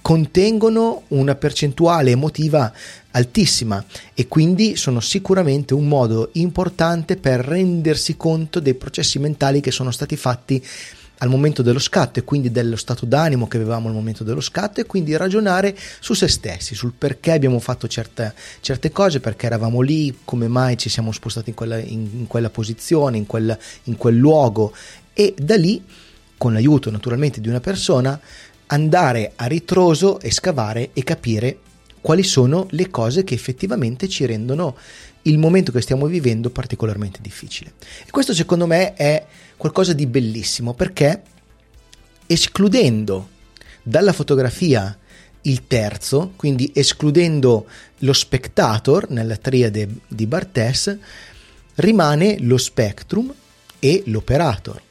contengono 0.00 1.02
una 1.08 1.34
percentuale 1.34 2.12
emotiva 2.12 2.72
altissima 3.10 3.84
e 4.14 4.28
quindi 4.28 4.76
sono 4.76 5.00
sicuramente 5.00 5.74
un 5.74 5.88
modo 5.88 6.30
importante 6.34 7.16
per 7.16 7.40
rendersi 7.40 8.16
conto 8.16 8.60
dei 8.60 8.74
processi 8.74 9.18
mentali 9.18 9.60
che 9.60 9.70
sono 9.70 9.90
stati 9.90 10.16
fatti 10.16 10.64
al 11.18 11.28
momento 11.28 11.62
dello 11.62 11.78
scatto 11.78 12.18
e 12.18 12.24
quindi 12.24 12.50
dello 12.50 12.76
stato 12.76 13.04
d'animo 13.04 13.48
che 13.48 13.56
avevamo 13.56 13.88
al 13.88 13.94
momento 13.94 14.24
dello 14.24 14.40
scatto 14.40 14.80
e 14.80 14.86
quindi 14.86 15.16
ragionare 15.16 15.76
su 16.00 16.14
se 16.14 16.28
stessi, 16.28 16.74
sul 16.74 16.92
perché 16.96 17.32
abbiamo 17.32 17.58
fatto 17.58 17.88
certe, 17.88 18.34
certe 18.60 18.90
cose, 18.90 19.20
perché 19.20 19.46
eravamo 19.46 19.80
lì, 19.80 20.18
come 20.24 20.48
mai 20.48 20.76
ci 20.76 20.88
siamo 20.88 21.12
spostati 21.12 21.50
in 21.50 21.56
quella, 21.56 21.78
in, 21.78 22.08
in 22.12 22.26
quella 22.26 22.50
posizione, 22.50 23.16
in 23.16 23.26
quel, 23.26 23.56
in 23.84 23.96
quel 23.96 24.16
luogo 24.16 24.72
e 25.12 25.34
da 25.36 25.56
lì, 25.56 25.82
con 26.36 26.52
l'aiuto 26.52 26.90
naturalmente 26.90 27.40
di 27.40 27.48
una 27.48 27.60
persona, 27.60 28.20
andare 28.66 29.32
a 29.34 29.46
ritroso 29.46 30.20
e 30.20 30.30
scavare 30.30 30.90
e 30.92 31.02
capire 31.02 31.58
quali 32.00 32.22
sono 32.22 32.66
le 32.70 32.90
cose 32.90 33.24
che 33.24 33.34
effettivamente 33.34 34.08
ci 34.08 34.24
rendono 34.24 34.76
il 35.22 35.38
momento 35.38 35.72
che 35.72 35.80
stiamo 35.80 36.06
vivendo 36.06 36.50
particolarmente 36.50 37.18
difficile. 37.20 37.72
E 38.06 38.10
questo 38.10 38.32
secondo 38.32 38.66
me 38.66 38.94
è 38.94 39.26
qualcosa 39.58 39.92
di 39.92 40.06
bellissimo 40.06 40.72
perché 40.72 41.22
escludendo 42.26 43.28
dalla 43.82 44.14
fotografia 44.14 44.96
il 45.42 45.66
terzo, 45.66 46.32
quindi 46.36 46.72
escludendo 46.74 47.66
lo 47.98 48.12
spectator 48.14 49.10
nella 49.10 49.36
triade 49.36 49.88
di 50.08 50.26
Barthes, 50.26 50.96
rimane 51.74 52.38
lo 52.40 52.56
spectrum 52.56 53.32
e 53.78 54.02
l'operator 54.06 54.86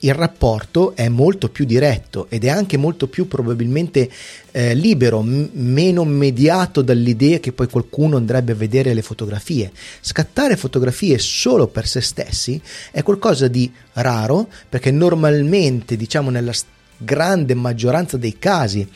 il 0.00 0.14
rapporto 0.14 0.94
è 0.94 1.08
molto 1.08 1.48
più 1.48 1.64
diretto 1.64 2.26
ed 2.28 2.44
è 2.44 2.48
anche 2.48 2.76
molto 2.76 3.08
più 3.08 3.26
probabilmente 3.26 4.10
eh, 4.50 4.74
libero, 4.74 5.22
m- 5.22 5.48
meno 5.52 6.04
mediato 6.04 6.82
dall'idea 6.82 7.38
che 7.38 7.52
poi 7.52 7.68
qualcuno 7.68 8.16
andrebbe 8.16 8.52
a 8.52 8.56
vedere 8.56 8.92
le 8.92 9.02
fotografie. 9.02 9.72
Scattare 10.00 10.56
fotografie 10.56 11.18
solo 11.18 11.66
per 11.66 11.86
se 11.86 12.00
stessi 12.00 12.60
è 12.90 13.02
qualcosa 13.02 13.48
di 13.48 13.72
raro 13.94 14.48
perché 14.68 14.90
normalmente, 14.90 15.96
diciamo 15.96 16.30
nella 16.30 16.52
grande 16.98 17.54
maggioranza 17.54 18.16
dei 18.16 18.38
casi, 18.38 18.86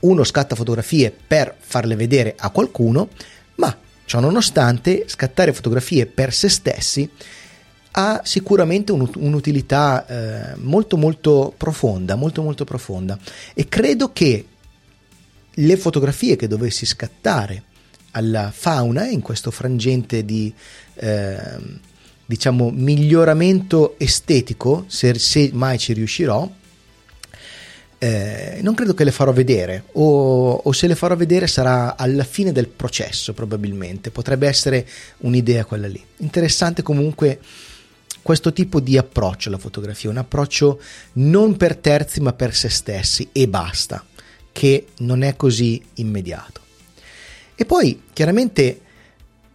uno 0.00 0.24
scatta 0.24 0.56
fotografie 0.56 1.14
per 1.26 1.54
farle 1.58 1.94
vedere 1.94 2.34
a 2.36 2.50
qualcuno, 2.50 3.08
ma 3.56 3.76
ciò 4.04 4.20
nonostante 4.20 5.04
scattare 5.06 5.52
fotografie 5.52 6.06
per 6.06 6.32
se 6.32 6.48
stessi 6.48 7.08
ha 7.92 8.22
sicuramente 8.24 8.92
un, 8.92 9.08
un'utilità 9.16 10.06
eh, 10.06 10.56
molto 10.56 10.96
molto 10.96 11.52
profonda, 11.56 12.14
molto 12.14 12.42
molto 12.42 12.64
profonda. 12.64 13.18
E 13.54 13.68
credo 13.68 14.12
che 14.12 14.46
le 15.54 15.76
fotografie 15.76 16.36
che 16.36 16.48
dovessi 16.48 16.86
scattare 16.86 17.62
alla 18.12 18.50
fauna 18.54 19.06
in 19.08 19.20
questo 19.20 19.50
frangente 19.50 20.24
di 20.24 20.52
eh, 20.94 21.80
diciamo 22.24 22.70
miglioramento 22.70 23.98
estetico 23.98 24.84
se, 24.86 25.18
se 25.18 25.50
mai 25.52 25.78
ci 25.78 25.92
riuscirò 25.92 26.48
eh, 28.02 28.58
non 28.62 28.74
credo 28.74 28.94
che 28.94 29.04
le 29.04 29.12
farò 29.12 29.32
vedere. 29.32 29.84
O, 29.92 30.54
o, 30.54 30.72
se 30.72 30.88
le 30.88 30.96
farò 30.96 31.14
vedere 31.14 31.46
sarà 31.46 31.96
alla 31.96 32.24
fine 32.24 32.50
del 32.50 32.66
processo 32.66 33.32
probabilmente. 33.32 34.10
Potrebbe 34.10 34.48
essere 34.48 34.84
un'idea 35.18 35.64
quella 35.64 35.86
lì. 35.86 36.04
Interessante 36.16 36.82
comunque 36.82 37.38
questo 38.22 38.52
tipo 38.52 38.80
di 38.80 38.96
approccio 38.96 39.48
alla 39.48 39.58
fotografia, 39.58 40.10
un 40.10 40.16
approccio 40.16 40.80
non 41.14 41.56
per 41.56 41.76
terzi 41.76 42.20
ma 42.20 42.32
per 42.32 42.54
se 42.54 42.68
stessi 42.68 43.28
e 43.32 43.48
basta, 43.48 44.04
che 44.52 44.86
non 44.98 45.22
è 45.22 45.36
così 45.36 45.82
immediato. 45.94 46.60
E 47.54 47.64
poi 47.64 48.02
chiaramente 48.12 48.80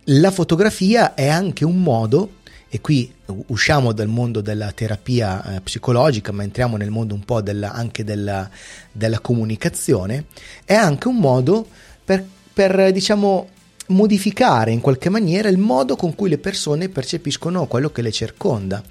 la 0.06 0.32
fotografia 0.32 1.14
è 1.14 1.28
anche 1.28 1.66
un 1.66 1.82
modo, 1.82 2.36
e 2.70 2.82
qui 2.82 3.14
usciamo 3.48 3.94
dal 3.94 4.08
mondo 4.08 4.42
della 4.42 4.72
terapia 4.72 5.56
eh, 5.56 5.62
psicologica, 5.62 6.32
ma 6.32 6.44
entriamo 6.44 6.78
nel 6.78 6.90
mondo 6.90 7.14
un 7.14 7.24
po' 7.24 7.42
della, 7.42 7.72
anche 7.72 8.04
della, 8.04 8.50
della 8.92 9.20
comunicazione, 9.20 10.26
è 10.66 10.74
anche 10.74 11.08
un 11.08 11.18
modo 11.18 11.68
per, 12.04 12.26
per 12.54 12.92
diciamo 12.92 13.50
modificare 13.88 14.72
in 14.72 14.82
qualche 14.82 15.10
maniera 15.10 15.50
il 15.50 15.58
modo 15.58 15.96
con 15.96 16.15
cui 16.15 16.29
le 16.29 16.38
persone 16.38 16.89
percepiscono 16.89 17.67
quello 17.67 17.89
che 17.91 18.01
le 18.01 18.12
circonda. 18.12 18.84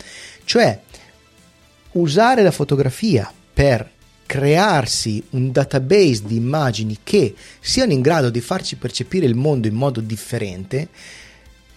Cioè, 0.44 0.80
usare 1.92 2.42
la 2.42 2.50
fotografia 2.50 3.32
per 3.52 3.90
crearsi 4.26 5.22
un 5.30 5.52
database 5.52 6.22
di 6.24 6.36
immagini 6.36 6.98
che 7.02 7.34
siano 7.60 7.92
in 7.92 8.00
grado 8.00 8.28
di 8.28 8.40
farci 8.40 8.76
percepire 8.76 9.26
il 9.26 9.36
mondo 9.36 9.68
in 9.68 9.74
modo 9.74 10.00
differente 10.00 10.88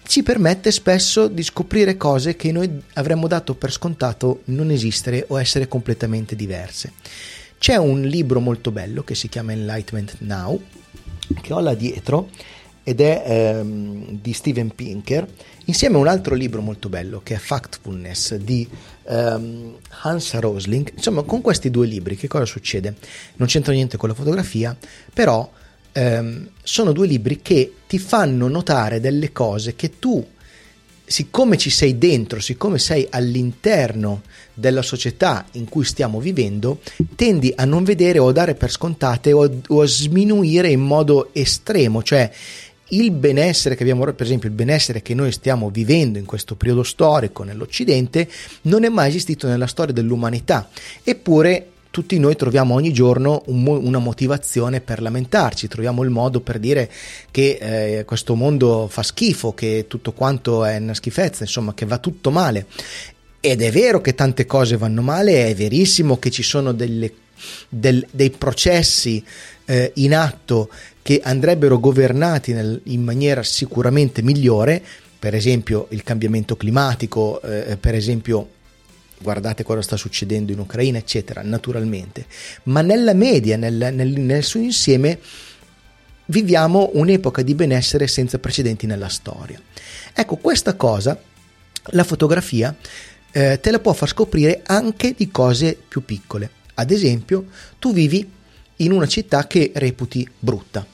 ci 0.10 0.24
permette 0.24 0.72
spesso 0.72 1.28
di 1.28 1.44
scoprire 1.44 1.96
cose 1.96 2.36
che 2.36 2.52
noi 2.52 2.82
avremmo 2.94 3.28
dato 3.28 3.54
per 3.54 3.72
scontato 3.72 4.42
non 4.46 4.72
esistere 4.72 5.24
o 5.28 5.40
essere 5.40 5.68
completamente 5.68 6.36
diverse. 6.36 6.94
C'è 7.60 7.76
un 7.76 8.02
libro 8.02 8.40
molto 8.40 8.72
bello 8.72 9.04
che 9.04 9.14
si 9.14 9.30
chiama 9.30 9.52
Enlightenment 9.52 10.16
Now, 10.22 10.60
che 11.40 11.54
ho 11.54 11.60
là 11.60 11.76
dietro, 11.76 12.30
ed 12.90 13.02
è 13.02 13.24
ehm, 13.24 14.20
di 14.20 14.34
Steven 14.34 14.74
Pinker, 14.74 15.28
insieme 15.66 15.98
a 15.98 16.00
un 16.00 16.08
altro 16.08 16.34
libro 16.34 16.60
molto 16.60 16.90
bello 16.90 17.22
che 17.24 17.36
è 17.36 17.38
Factfulness 17.38 18.34
di 18.38 18.68
ehm, 19.08 19.76
Hans 20.02 20.34
Rosling. 20.40 20.94
Insomma, 20.96 21.22
con 21.22 21.42
questi 21.42 21.70
due 21.70 21.86
libri 21.86 22.16
che 22.16 22.28
cosa 22.28 22.46
succede? 22.46 22.96
Non 23.36 23.48
c'entra 23.48 23.74
niente 23.74 23.96
con 23.98 24.10
la 24.10 24.16
fotografia, 24.16 24.76
però 25.14 25.48
ehm, 25.92 26.50
sono 26.64 26.92
due 26.92 27.06
libri 27.06 27.44
che 27.44 27.74
ti 27.86 28.00
fanno 28.00 28.48
notare 28.48 29.00
delle 29.00 29.32
cose 29.32 29.76
che 29.76 30.00
tu 30.00 30.26
siccome 31.10 31.58
ci 31.58 31.72
sei 31.72 31.98
dentro, 31.98 32.40
siccome 32.40 32.78
sei 32.78 33.08
all'interno 33.10 34.22
della 34.54 34.84
società 34.84 35.44
in 35.54 35.68
cui 35.68 35.84
stiamo 35.84 36.20
vivendo, 36.20 36.82
tendi 37.16 37.52
a 37.56 37.66
non 37.66 37.84
vedere 37.84 38.20
o 38.20 38.28
a 38.28 38.32
dare 38.32 38.54
per 38.54 38.70
scontate 38.70 39.32
o, 39.32 39.50
o 39.68 39.82
a 39.82 39.88
sminuire 39.88 40.70
in 40.70 40.82
modo 40.82 41.30
estremo, 41.34 42.04
cioè 42.04 42.32
il 42.90 43.12
benessere 43.12 43.76
che 43.76 43.84
abbiamo, 43.84 44.04
per 44.04 44.26
esempio 44.26 44.50
il 44.50 44.56
benessere 44.56 45.02
che 45.02 45.14
noi 45.14 45.32
stiamo 45.32 45.70
vivendo 45.70 46.18
in 46.18 46.26
questo 46.26 46.56
periodo 46.56 46.84
storico 46.84 47.44
nell'Occidente, 47.44 48.28
non 48.64 48.84
è 48.84 48.90
mai 48.90 49.10
esistito 49.10 49.48
nella 49.48 49.68
storia 49.68 49.94
dell'umanità. 49.94 50.70
Eppure 51.04 51.72
tutti 51.92 52.20
noi 52.20 52.36
troviamo 52.36 52.76
ogni 52.76 52.94
giorno 52.94 53.42
un, 53.48 53.66
una 53.66 53.98
motivazione 53.98 54.80
per 54.80 55.02
lamentarci, 55.02 55.68
troviamo 55.68 56.04
il 56.04 56.10
modo 56.10 56.40
per 56.40 56.60
dire 56.60 56.90
che 57.32 57.58
eh, 57.60 58.06
questo 58.06 58.36
mondo 58.36 58.88
fa 58.88 59.04
schifo, 59.04 59.54
che 59.54 59.86
tutto 59.88 60.12
quanto 60.14 60.66
è 60.66 60.78
una 60.78 60.94
schifezza, 60.94 61.44
insomma 61.44 61.74
che 61.74 61.86
va 61.86 61.98
tutto 61.98 62.32
male. 62.32 62.68
Ed 63.42 63.62
è 63.62 63.72
vero 63.72 64.02
che 64.02 64.16
tante 64.16 64.46
cose 64.46 64.78
vanno 64.78 65.02
male, 65.02 65.48
è 65.48 65.56
verissimo 65.56 66.20
che 66.20 66.30
ci 66.30 66.44
sono 66.44 66.74
delle, 66.74 67.12
del, 67.70 68.06
dei 68.12 68.30
processi 68.32 69.24
eh, 69.66 69.92
in 69.96 70.16
atto 70.16 70.70
che 71.02 71.22
andrebbero 71.24 71.80
governati 71.80 72.54
nel, 72.54 72.80
in 72.86 73.04
maniera 73.04 73.44
sicuramente 73.44 74.22
migliore, 74.22 74.82
per 75.18 75.36
esempio 75.36 75.88
il 75.90 76.04
cambiamento 76.04 76.56
climatico, 76.56 77.42
eh, 77.42 77.78
per 77.78 77.96
esempio 77.96 78.50
guardate 79.22 79.64
cosa 79.64 79.82
sta 79.82 79.98
succedendo 79.98 80.52
in 80.52 80.60
Ucraina, 80.60 80.98
eccetera, 80.98 81.42
naturalmente, 81.44 82.26
ma 82.64 82.82
nella 82.82 83.14
media, 83.14 83.58
nel, 83.58 83.90
nel, 83.94 84.08
nel 84.20 84.44
suo 84.44 84.62
insieme, 84.62 85.20
viviamo 86.26 86.92
un'epoca 86.94 87.42
di 87.42 87.54
benessere 87.56 88.08
senza 88.08 88.40
precedenti 88.40 88.86
nella 88.86 89.10
storia. 89.10 89.60
Ecco, 90.14 90.38
questa 90.38 90.76
cosa, 90.76 91.20
la 91.92 92.04
fotografia, 92.04 92.76
eh, 93.32 93.60
te 93.60 93.72
la 93.72 93.80
può 93.80 93.94
far 93.94 94.08
scoprire 94.08 94.62
anche 94.66 95.14
di 95.18 95.30
cose 95.30 95.78
più 95.88 96.04
piccole. 96.04 96.58
Ad 96.80 96.92
esempio, 96.92 97.46
tu 97.78 97.92
vivi 97.92 98.26
in 98.78 98.94
una 98.94 99.06
città 99.06 99.48
che 99.48 99.72
reputi 99.76 100.26
brutta, 100.40 100.86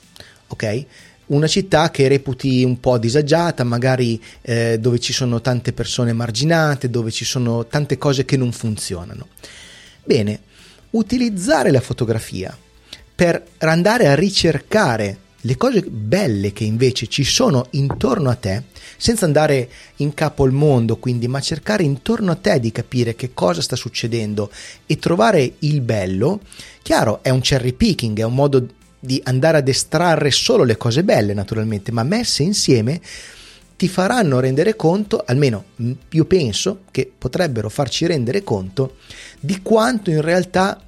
ok? 0.47 0.85
Una 1.27 1.45
città 1.45 1.91
che 1.91 2.07
reputi 2.07 2.63
un 2.63 2.79
po' 2.79 2.97
disagiata, 2.97 3.63
magari 3.63 4.19
eh, 4.41 4.79
dove 4.79 4.99
ci 4.99 5.13
sono 5.13 5.41
tante 5.41 5.73
persone 5.73 6.11
marginate, 6.11 6.89
dove 6.89 7.11
ci 7.11 7.23
sono 7.23 7.67
tante 7.67 7.99
cose 7.99 8.25
che 8.25 8.35
non 8.35 8.51
funzionano. 8.51 9.27
Bene, 10.03 10.39
utilizzare 10.91 11.69
la 11.69 11.81
fotografia 11.81 12.57
per 13.13 13.43
andare 13.59 14.07
a 14.07 14.15
ricercare 14.15 15.19
le 15.45 15.57
cose 15.57 15.81
belle 15.81 16.51
che 16.53 16.63
invece 16.63 17.07
ci 17.07 17.23
sono 17.23 17.67
intorno 17.71 18.29
a 18.29 18.35
te, 18.35 18.63
senza 18.97 19.25
andare 19.25 19.69
in 19.97 20.13
capo 20.15 20.43
al 20.43 20.51
mondo, 20.51 20.97
quindi, 20.97 21.27
ma 21.27 21.39
cercare 21.39 21.83
intorno 21.83 22.31
a 22.31 22.35
te 22.35 22.59
di 22.59 22.71
capire 22.71 23.15
che 23.15 23.33
cosa 23.33 23.61
sta 23.61 23.75
succedendo 23.75 24.51
e 24.87 24.97
trovare 24.97 25.53
il 25.59 25.81
bello, 25.81 26.41
chiaro, 26.81 27.19
è 27.21 27.29
un 27.29 27.41
cherry 27.41 27.73
picking, 27.73 28.19
è 28.19 28.23
un 28.23 28.33
modo 28.33 28.67
di 28.99 29.21
andare 29.25 29.57
ad 29.57 29.67
estrarre 29.67 30.31
solo 30.31 30.63
le 30.63 30.77
cose 30.77 31.03
belle, 31.03 31.35
naturalmente, 31.35 31.91
ma 31.91 32.01
messe 32.01 32.41
insieme 32.41 32.99
ti 33.77 33.87
faranno 33.87 34.39
rendere 34.39 34.75
conto, 34.75 35.23
almeno 35.23 35.65
io 36.09 36.25
penso 36.25 36.81
che 36.89 37.11
potrebbero 37.15 37.69
farci 37.69 38.07
rendere 38.07 38.41
conto 38.41 38.95
di 39.39 39.61
quanto 39.61 40.09
in 40.09 40.21
realtà 40.21 40.81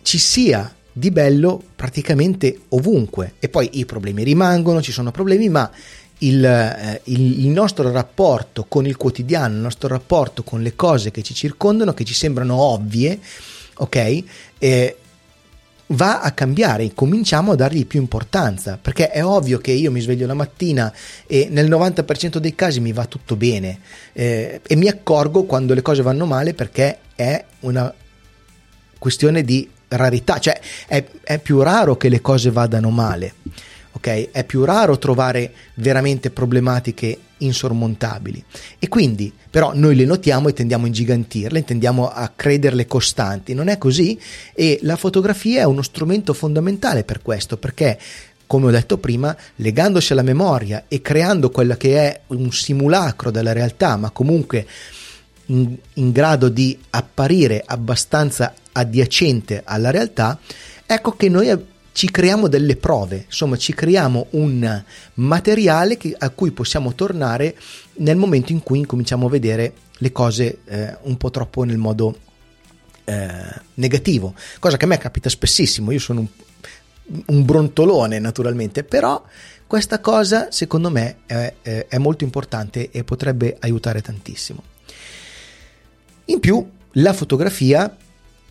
ci 0.00 0.16
sia 0.16 0.74
di 0.98 1.10
bello 1.10 1.62
praticamente 1.76 2.62
ovunque 2.70 3.34
e 3.38 3.48
poi 3.48 3.70
i 3.74 3.86
problemi 3.86 4.24
rimangono, 4.24 4.82
ci 4.82 4.92
sono 4.92 5.12
problemi, 5.12 5.48
ma 5.48 5.70
il, 6.18 6.44
eh, 6.44 7.00
il, 7.04 7.46
nostro 7.48 7.90
rapporto 7.92 8.64
con 8.66 8.86
il 8.86 8.96
quotidiano, 8.96 9.54
il 9.54 9.60
nostro 9.60 9.88
rapporto 9.88 10.42
con 10.42 10.60
le 10.62 10.74
cose 10.74 11.12
che 11.12 11.22
ci 11.22 11.34
circondano, 11.34 11.94
che 11.94 12.04
ci 12.04 12.14
sembrano 12.14 12.56
ovvie, 12.56 13.20
ok? 13.74 14.22
Eh, 14.58 14.96
va 15.92 16.20
a 16.20 16.32
cambiare, 16.32 16.92
cominciamo 16.92 17.52
a 17.52 17.54
dargli 17.54 17.86
più 17.86 18.00
importanza, 18.00 18.78
perché 18.80 19.10
è 19.10 19.24
ovvio 19.24 19.58
che 19.58 19.70
io 19.70 19.92
mi 19.92 20.00
sveglio 20.00 20.26
la 20.26 20.34
mattina 20.34 20.92
e 21.26 21.46
nel 21.50 21.70
90% 21.70 22.38
dei 22.38 22.56
casi 22.56 22.80
mi 22.80 22.92
va 22.92 23.06
tutto 23.06 23.36
bene 23.36 23.78
eh, 24.12 24.60
e 24.66 24.76
mi 24.76 24.88
accorgo 24.88 25.44
quando 25.44 25.72
le 25.74 25.82
cose 25.82 26.02
vanno 26.02 26.26
male 26.26 26.52
perché 26.54 26.98
è 27.14 27.42
una 27.60 27.94
questione 28.98 29.42
di 29.42 29.68
rarità, 29.88 30.38
cioè 30.38 30.60
è, 30.86 31.04
è 31.22 31.38
più 31.38 31.62
raro 31.62 31.96
che 31.96 32.08
le 32.08 32.20
cose 32.20 32.50
vadano 32.50 32.90
male. 32.90 33.34
Okay? 33.92 34.28
È 34.30 34.44
più 34.44 34.64
raro 34.64 34.98
trovare 34.98 35.52
veramente 35.74 36.30
problematiche 36.30 37.18
insormontabili 37.38 38.44
e 38.78 38.88
quindi 38.88 39.32
però 39.50 39.72
noi 39.74 39.94
le 39.94 40.04
notiamo 40.04 40.48
e 40.48 40.52
tendiamo 40.52 40.84
a 40.84 40.86
ingigantirle, 40.88 41.64
tendiamo 41.64 42.08
a 42.08 42.30
crederle 42.34 42.86
costanti, 42.86 43.54
non 43.54 43.68
è 43.68 43.78
così 43.78 44.18
e 44.54 44.78
la 44.82 44.96
fotografia 44.96 45.60
è 45.60 45.64
uno 45.64 45.82
strumento 45.82 46.32
fondamentale 46.34 47.04
per 47.04 47.22
questo 47.22 47.56
perché 47.56 47.98
come 48.48 48.66
ho 48.66 48.70
detto 48.70 48.96
prima, 48.96 49.36
legandosi 49.56 50.12
alla 50.12 50.22
memoria 50.22 50.84
e 50.88 51.02
creando 51.02 51.50
quello 51.50 51.76
che 51.76 51.98
è 51.98 52.20
un 52.28 52.50
simulacro 52.50 53.30
della 53.30 53.52
realtà, 53.52 53.96
ma 53.96 54.10
comunque 54.10 54.66
in, 55.46 55.76
in 55.94 56.12
grado 56.12 56.48
di 56.48 56.76
apparire 56.90 57.62
abbastanza 57.64 58.54
adiacente 58.78 59.62
alla 59.64 59.90
realtà, 59.90 60.38
ecco 60.86 61.16
che 61.16 61.28
noi 61.28 61.76
ci 61.92 62.10
creiamo 62.10 62.46
delle 62.46 62.76
prove, 62.76 63.24
insomma 63.26 63.56
ci 63.56 63.74
creiamo 63.74 64.28
un 64.30 64.84
materiale 65.14 65.96
che, 65.96 66.14
a 66.16 66.30
cui 66.30 66.52
possiamo 66.52 66.94
tornare 66.94 67.56
nel 67.94 68.16
momento 68.16 68.52
in 68.52 68.62
cui 68.62 68.78
incominciamo 68.78 69.26
a 69.26 69.30
vedere 69.30 69.72
le 69.98 70.12
cose 70.12 70.60
eh, 70.66 70.96
un 71.02 71.16
po' 71.16 71.30
troppo 71.30 71.64
nel 71.64 71.76
modo 71.76 72.16
eh, 73.04 73.62
negativo, 73.74 74.34
cosa 74.60 74.76
che 74.76 74.84
a 74.84 74.88
me 74.88 74.98
capita 74.98 75.28
spessissimo, 75.28 75.90
io 75.90 75.98
sono 75.98 76.20
un, 76.20 76.28
un 77.26 77.44
brontolone 77.44 78.20
naturalmente, 78.20 78.84
però 78.84 79.20
questa 79.66 79.98
cosa 79.98 80.52
secondo 80.52 80.90
me 80.90 81.16
è, 81.26 81.54
è, 81.62 81.86
è 81.88 81.98
molto 81.98 82.22
importante 82.22 82.90
e 82.92 83.02
potrebbe 83.02 83.56
aiutare 83.58 84.02
tantissimo. 84.02 84.62
In 86.26 86.38
più 86.38 86.64
la 86.92 87.12
fotografia 87.12 87.96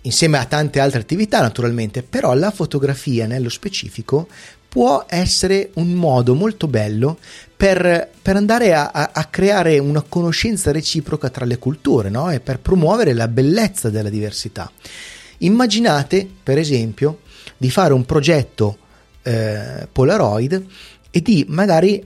insieme 0.08 0.38
a 0.38 0.46
tante 0.46 0.80
altre 0.80 1.02
attività 1.02 1.42
naturalmente, 1.42 2.02
però 2.02 2.34
la 2.34 2.50
fotografia 2.50 3.28
nello 3.28 3.50
specifico 3.50 4.28
può 4.68 5.06
essere 5.08 5.72
un 5.76 5.92
modo 5.94 6.34
molto 6.34 6.68
bello 6.68 7.18
per, 7.56 8.10
per 8.22 8.36
andare 8.36 8.74
a, 8.74 8.90
a, 8.92 9.12
a, 9.14 9.26
creare 9.26 9.80
una 9.80 10.02
conoscenza 10.02 10.72
reciproca 10.72 11.30
tra 11.30 11.46
le 11.46 11.58
culture 11.58 12.10
no? 12.10 12.30
e 12.32 12.40
per 12.40 12.60
promuovere 12.60 13.14
la 13.14 13.28
bellezza 13.28 13.90
della 13.90 14.10
diversità. 14.10 14.72
Immaginate, 15.40 16.28
per 16.42 16.58
esempio, 16.58 17.20
di 17.58 17.70
fare 17.70 17.94
un 17.94 18.06
progetto 18.06 18.78
eh, 19.24 19.88
Polaroid 19.92 20.66
e 21.12 21.22
di 21.22 21.46
magari 21.50 22.04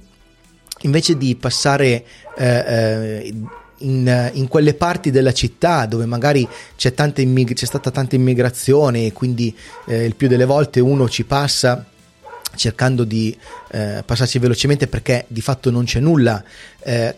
invece 0.82 1.18
di 1.18 1.36
passare 1.36 2.04
eh, 2.38 2.46
eh, 2.46 3.34
in, 3.82 4.32
in, 4.34 4.48
quelle 4.48 4.74
parti 4.74 5.12
della 5.12 5.34
città 5.34 5.86
dove 5.86 6.06
magari 6.06 6.48
c'è, 6.76 6.94
immig- 7.18 7.54
c'è 7.54 7.66
stata 7.66 7.92
tanta 7.92 8.16
immigrazione 8.16 9.06
e 9.06 9.14
quindi 9.14 9.56
eh, 9.88 10.06
il 10.06 10.16
più 10.16 10.28
delle 10.28 10.46
volte 10.46 10.80
uno 10.80 11.08
ci 11.10 11.24
passa 11.24 11.86
cercando 12.56 13.04
di 13.04 13.36
eh, 13.72 14.04
passarci 14.06 14.40
velocemente 14.40 14.88
perché 14.88 15.26
di 15.28 15.42
fatto 15.42 15.72
non 15.72 15.86
c'è 15.86 16.00
nulla 16.00 16.44
eh, 16.84 17.16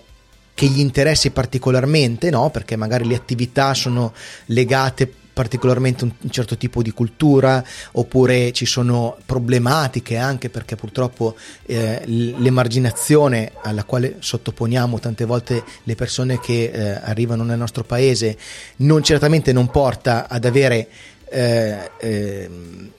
che 0.54 0.68
gli 0.68 0.80
interessi 0.80 1.32
particolarmente, 1.32 2.30
no? 2.30 2.50
perché 2.50 2.76
magari 2.76 3.06
le 3.08 3.16
attività 3.16 3.74
sono 3.74 4.14
legate 4.46 5.12
particolarmente 5.34 6.04
un, 6.04 6.12
certo 6.30 6.56
tipo 6.56 6.82
di 6.82 6.92
cultura 6.92 7.64
oppure 7.94 8.52
ci 8.52 8.66
sono 8.66 9.18
problematiche 9.26 10.18
anche 10.18 10.50
perché 10.50 10.76
purtroppo 10.76 11.36
eh, 11.66 12.02
l'emarginazione 12.06 13.52
alla 13.62 13.84
quale 13.84 14.18
sottoponiamo 14.20 15.00
tante 15.00 15.26
volte 15.26 15.64
le 15.84 15.96
persone 15.96 16.40
che 16.40 16.72
eh, 16.72 17.00
arrivano 17.04 17.44
nel 17.44 17.58
nostro 17.58 17.84
paese 17.84 18.38
non 18.78 19.04
certamente 19.04 19.52
non 19.52 19.70
porta 19.70 20.28
ad 20.30 20.46
avere 20.46 20.88
eh, 21.26 21.90
ehm, 22.00 22.92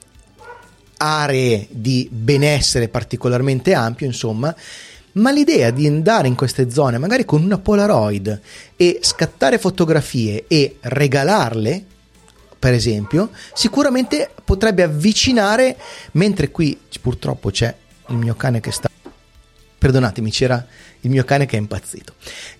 aree 0.97 1.67
di 1.69 2.07
benessere 2.11 2.89
particolarmente 2.89 3.73
ampio 3.73 4.05
insomma 4.05 4.53
ma 5.13 5.31
l'idea 5.31 5.71
di 5.71 5.87
andare 5.87 6.27
in 6.27 6.35
queste 6.35 6.69
zone 6.69 6.97
magari 6.97 7.23
con 7.23 7.41
una 7.41 7.57
Polaroid 7.57 8.41
e 8.75 8.99
scattare 9.01 9.57
fotografie 9.57 10.45
e 10.47 10.77
regalarle 10.81 11.85
per 12.57 12.73
esempio, 12.73 13.29
sicuramente 13.53 14.29
potrebbe 14.43 14.83
avvicinare, 14.83 15.77
mentre 16.13 16.49
qui 16.49 16.79
purtroppo 17.01 17.51
c'è 17.51 17.73
il 18.07 18.15
mio 18.15 18.35
cane 18.35 18.59
che 18.59 18.71
sta... 18.71 18.89
Perdonatemi, 19.77 20.31
c'era 20.31 20.65
il 21.01 21.09
mio 21.09 21.23
cane 21.23 21.45
che 21.45 21.57
è 21.57 21.59
impazzito. 21.59 22.13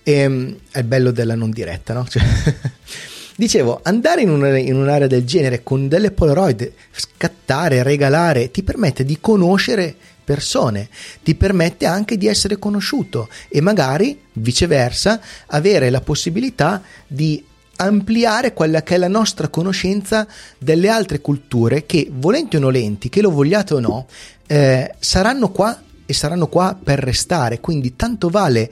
E, 0.04 0.12
ehm, 0.12 0.58
è 0.72 0.80
il 0.80 0.84
bello 0.84 1.12
della 1.12 1.36
non 1.36 1.50
diretta, 1.50 1.94
no? 1.94 2.06
Cioè, 2.08 2.22
dicevo, 3.36 3.80
andare 3.84 4.22
in, 4.22 4.30
un, 4.30 4.58
in 4.58 4.76
un'area 4.76 5.08
del 5.08 5.26
genere 5.26 5.64
con 5.64 5.88
delle 5.88 6.12
Polaroid, 6.12 6.72
scattare, 6.92 7.84
regalare, 7.84 8.52
ti 8.52 8.64
permette 8.64 9.04
di 9.04 9.18
conoscere 9.20 9.96
persone, 10.24 10.90
ti 11.24 11.36
permette 11.36 11.86
anche 11.86 12.18
di 12.18 12.28
essere 12.28 12.58
conosciuto 12.58 13.30
e 13.48 13.62
magari 13.62 14.20
viceversa 14.34 15.22
avere 15.48 15.90
la 15.90 16.02
possibilità 16.02 16.82
di 17.08 17.44
ampliare 17.78 18.54
quella 18.54 18.84
che 18.84 18.96
è 18.96 18.98
la 18.98 19.08
nostra 19.08 19.48
conoscenza 19.48 20.28
delle 20.58 20.90
altre 20.90 21.22
culture 21.22 21.86
che, 21.86 22.10
volenti 22.12 22.56
o 22.56 22.60
nolenti, 22.60 23.10
che 23.10 23.22
lo 23.22 23.32
vogliate 23.32 23.74
o 23.74 23.80
no, 23.80 24.08
eh, 24.48 24.94
saranno 25.00 25.50
qua 25.50 25.82
e 26.06 26.14
saranno 26.14 26.48
qua 26.48 26.78
per 26.82 27.00
restare. 27.00 27.60
Quindi 27.60 27.96
tanto 27.96 28.30
vale 28.30 28.70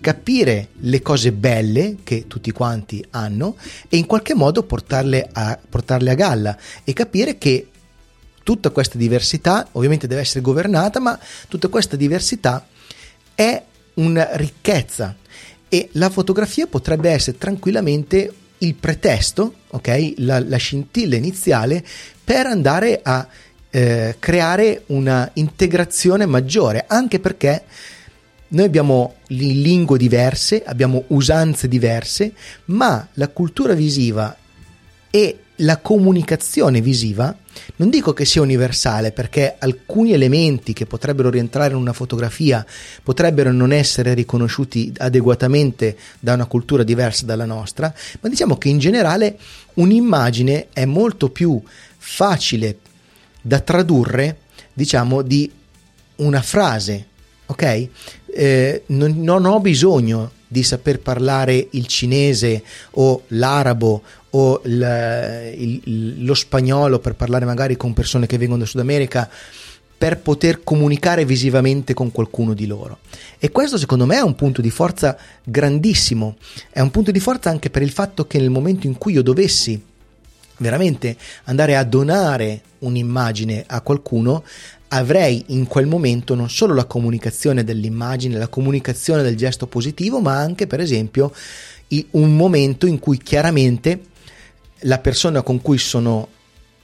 capire 0.00 0.68
le 0.80 1.02
cose 1.02 1.32
belle 1.32 1.96
che 2.04 2.26
tutti 2.26 2.52
quanti 2.52 3.04
hanno 3.10 3.56
e 3.88 3.96
in 3.96 4.06
qualche 4.06 4.34
modo 4.34 4.62
portarle 4.62 5.28
a, 5.32 5.58
portarle 5.68 6.10
a 6.10 6.14
galla 6.14 6.56
e 6.84 6.92
capire 6.92 7.38
che 7.38 7.68
tutta 8.42 8.70
questa 8.70 8.96
diversità 8.96 9.66
ovviamente 9.72 10.06
deve 10.06 10.20
essere 10.20 10.40
governata, 10.40 11.00
ma 11.00 11.18
tutta 11.48 11.68
questa 11.68 11.96
diversità 11.96 12.64
è 13.34 13.62
una 13.94 14.28
ricchezza 14.34 15.16
e 15.68 15.88
la 15.92 16.10
fotografia 16.10 16.66
potrebbe 16.66 17.10
essere 17.10 17.38
tranquillamente 17.38 18.32
il 18.58 18.74
pretesto, 18.74 19.54
ok, 19.68 20.14
la, 20.18 20.40
la 20.40 20.56
scintilla 20.56 21.16
iniziale 21.16 21.84
per 22.24 22.46
andare 22.46 23.00
a 23.02 23.26
eh, 23.70 24.16
creare 24.18 24.82
una 24.86 25.28
integrazione 25.34 26.26
maggiore, 26.26 26.84
anche 26.86 27.20
perché 27.20 27.64
noi 28.48 28.64
abbiamo 28.64 29.16
lingue 29.28 29.98
diverse, 29.98 30.62
abbiamo 30.64 31.04
usanze 31.08 31.68
diverse, 31.68 32.32
ma 32.66 33.06
la 33.14 33.28
cultura 33.28 33.74
visiva 33.74 34.36
e 35.10 35.38
la 35.56 35.78
comunicazione 35.78 36.80
visiva 36.80 37.36
non 37.76 37.90
dico 37.90 38.12
che 38.12 38.24
sia 38.24 38.42
universale 38.42 39.12
perché 39.12 39.56
alcuni 39.58 40.12
elementi 40.12 40.72
che 40.72 40.86
potrebbero 40.86 41.30
rientrare 41.30 41.72
in 41.72 41.80
una 41.80 41.92
fotografia 41.92 42.64
potrebbero 43.02 43.52
non 43.52 43.72
essere 43.72 44.14
riconosciuti 44.14 44.92
adeguatamente 44.98 45.96
da 46.20 46.34
una 46.34 46.46
cultura 46.46 46.82
diversa 46.82 47.24
dalla 47.24 47.44
nostra, 47.44 47.92
ma 48.20 48.28
diciamo 48.28 48.56
che 48.58 48.68
in 48.68 48.78
generale 48.78 49.38
un'immagine 49.74 50.68
è 50.72 50.84
molto 50.84 51.30
più 51.30 51.60
facile 51.96 52.78
da 53.40 53.60
tradurre, 53.60 54.38
diciamo, 54.72 55.22
di 55.22 55.50
una 56.16 56.42
frase, 56.42 57.06
ok? 57.46 57.88
Eh, 58.26 58.82
non, 58.86 59.22
non 59.22 59.44
ho 59.46 59.60
bisogno 59.60 60.32
di 60.48 60.62
saper 60.62 61.00
parlare 61.00 61.68
il 61.70 61.86
cinese 61.86 62.62
o 62.92 63.22
l'arabo 63.28 64.02
o 64.36 64.60
il, 64.64 65.82
il, 65.84 66.24
lo 66.24 66.34
spagnolo 66.34 66.98
per 66.98 67.14
parlare 67.14 67.46
magari 67.46 67.76
con 67.76 67.94
persone 67.94 68.26
che 68.26 68.36
vengono 68.36 68.60
da 68.60 68.66
Sud 68.66 68.80
America 68.80 69.28
per 69.98 70.18
poter 70.18 70.62
comunicare 70.62 71.24
visivamente 71.24 71.94
con 71.94 72.12
qualcuno 72.12 72.52
di 72.52 72.66
loro. 72.66 72.98
E 73.38 73.50
questo 73.50 73.78
secondo 73.78 74.04
me 74.04 74.16
è 74.16 74.22
un 74.22 74.34
punto 74.34 74.60
di 74.60 74.68
forza 74.68 75.16
grandissimo, 75.42 76.36
è 76.70 76.80
un 76.80 76.90
punto 76.90 77.10
di 77.10 77.20
forza 77.20 77.48
anche 77.48 77.70
per 77.70 77.80
il 77.80 77.90
fatto 77.90 78.26
che 78.26 78.38
nel 78.38 78.50
momento 78.50 78.86
in 78.86 78.98
cui 78.98 79.14
io 79.14 79.22
dovessi 79.22 79.82
veramente 80.58 81.16
andare 81.44 81.76
a 81.76 81.84
donare 81.84 82.60
un'immagine 82.80 83.64
a 83.66 83.80
qualcuno, 83.80 84.44
avrei 84.88 85.44
in 85.48 85.66
quel 85.66 85.86
momento 85.86 86.34
non 86.34 86.50
solo 86.50 86.74
la 86.74 86.84
comunicazione 86.84 87.64
dell'immagine, 87.64 88.36
la 88.36 88.48
comunicazione 88.48 89.22
del 89.22 89.36
gesto 89.36 89.66
positivo, 89.66 90.20
ma 90.20 90.36
anche 90.36 90.66
per 90.66 90.80
esempio 90.80 91.32
un 92.10 92.36
momento 92.36 92.86
in 92.86 92.98
cui 92.98 93.16
chiaramente 93.16 94.00
la 94.80 94.98
persona 94.98 95.42
con 95.42 95.60
cui 95.62 95.78
sono 95.78 96.28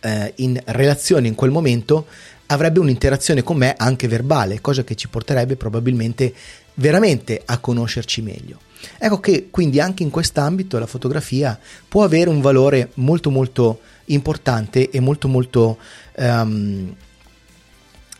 eh, 0.00 0.32
in 0.36 0.60
relazione 0.66 1.28
in 1.28 1.34
quel 1.34 1.50
momento 1.50 2.06
avrebbe 2.46 2.80
un'interazione 2.80 3.42
con 3.42 3.56
me 3.56 3.74
anche 3.76 4.08
verbale, 4.08 4.60
cosa 4.60 4.84
che 4.84 4.94
ci 4.94 5.08
porterebbe 5.08 5.56
probabilmente 5.56 6.34
veramente 6.74 7.40
a 7.44 7.58
conoscerci 7.58 8.20
meglio. 8.20 8.58
Ecco 8.98 9.20
che 9.20 9.48
quindi 9.50 9.80
anche 9.80 10.02
in 10.02 10.10
quest'ambito 10.10 10.78
la 10.78 10.86
fotografia 10.86 11.58
può 11.88 12.02
avere 12.02 12.28
un 12.28 12.40
valore 12.40 12.90
molto 12.94 13.30
molto 13.30 13.80
importante 14.06 14.90
e 14.90 15.00
molto 15.00 15.28
molto 15.28 15.78
um, 16.16 16.94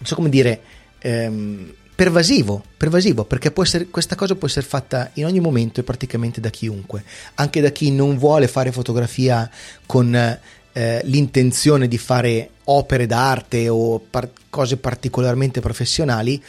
non 0.02 0.06
so 0.06 0.14
come 0.14 0.28
dire 0.28 0.60
um, 1.02 1.72
pervasivo, 1.94 2.62
pervasivo 2.76 3.24
perché 3.24 3.52
essere, 3.56 3.88
questa 3.88 4.14
cosa 4.14 4.34
può 4.34 4.48
essere 4.48 4.66
fatta 4.66 5.10
in 5.14 5.26
ogni 5.26 5.40
momento 5.40 5.80
e 5.80 5.82
praticamente 5.82 6.40
da 6.40 6.50
chiunque, 6.50 7.04
anche 7.34 7.60
da 7.60 7.70
chi 7.70 7.90
non 7.90 8.18
vuole 8.18 8.48
fare 8.48 8.72
fotografia 8.72 9.48
con 9.86 10.14
eh, 10.14 11.00
l'intenzione 11.04 11.88
di 11.88 11.98
fare 11.98 12.50
opere 12.64 13.06
d'arte 13.06 13.68
o 13.68 13.98
par- 13.98 14.30
cose 14.48 14.78
particolarmente 14.78 15.60
professionali, 15.60 16.42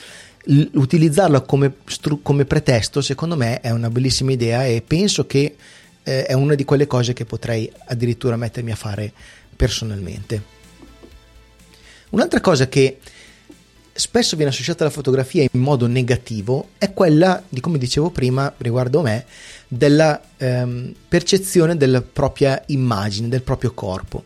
l- 0.45 0.65
utilizzarlo 0.73 1.41
come, 1.43 1.75
stru- 1.85 2.21
come, 2.21 2.45
pretesto 2.45 3.01
secondo 3.01 3.35
me 3.35 3.59
è 3.59 3.71
una 3.71 3.89
bellissima 3.89 4.31
idea 4.31 4.65
e 4.65 4.81
penso 4.85 5.25
che 5.25 5.55
eh, 6.03 6.25
è 6.25 6.33
una 6.33 6.55
di 6.55 6.65
quelle 6.65 6.87
cose 6.87 7.13
che 7.13 7.25
potrei 7.25 7.71
addirittura 7.85 8.35
mettermi 8.37 8.71
a 8.71 8.75
fare 8.75 9.11
personalmente. 9.55 10.51
Un'altra 12.09 12.41
cosa 12.41 12.67
che 12.67 12.99
spesso 13.93 14.35
viene 14.35 14.51
associata 14.51 14.83
alla 14.83 14.91
fotografia 14.91 15.43
in 15.43 15.59
modo 15.59 15.85
negativo 15.85 16.69
è 16.77 16.91
quella 16.93 17.41
di 17.47 17.59
come 17.59 17.77
dicevo 17.77 18.09
prima 18.09 18.51
riguardo 18.57 19.01
me 19.01 19.25
della 19.67 20.19
ehm, 20.37 20.93
percezione 21.07 21.77
della 21.77 22.01
propria 22.01 22.61
immagine, 22.67 23.27
del 23.27 23.43
proprio 23.43 23.71
corpo. 23.73 24.23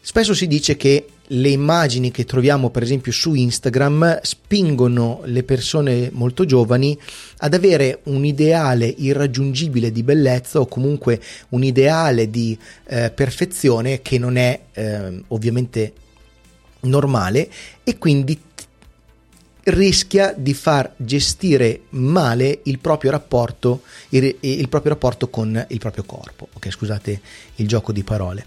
Spesso 0.00 0.34
si 0.34 0.46
dice 0.46 0.76
che 0.76 1.06
le 1.26 1.48
immagini 1.48 2.10
che 2.10 2.24
troviamo 2.24 2.70
per 2.70 2.82
esempio 2.82 3.12
su 3.12 3.34
Instagram 3.34 4.20
spingono 4.22 5.22
le 5.24 5.44
persone 5.44 6.10
molto 6.12 6.44
giovani 6.44 6.98
ad 7.38 7.54
avere 7.54 8.00
un 8.04 8.24
ideale 8.24 8.86
irraggiungibile 8.86 9.92
di 9.92 10.02
bellezza 10.02 10.60
o 10.60 10.66
comunque 10.66 11.20
un 11.50 11.62
ideale 11.62 12.30
di 12.30 12.58
eh, 12.88 13.10
perfezione 13.10 14.02
che 14.02 14.18
non 14.18 14.36
è 14.36 14.60
eh, 14.72 15.22
ovviamente 15.28 15.92
normale 16.82 17.48
e 17.84 17.96
quindi 17.98 18.38
rischia 19.64 20.34
di 20.36 20.54
far 20.54 20.92
gestire 20.96 21.82
male 21.90 22.60
il 22.64 22.78
proprio 22.78 23.10
rapporto, 23.10 23.82
il, 24.10 24.36
il 24.40 24.68
proprio 24.68 24.92
rapporto 24.92 25.28
con 25.28 25.64
il 25.68 25.78
proprio 25.78 26.04
corpo. 26.04 26.48
Ok, 26.52 26.70
scusate 26.70 27.20
il 27.56 27.68
gioco 27.68 27.92
di 27.92 28.02
parole. 28.02 28.46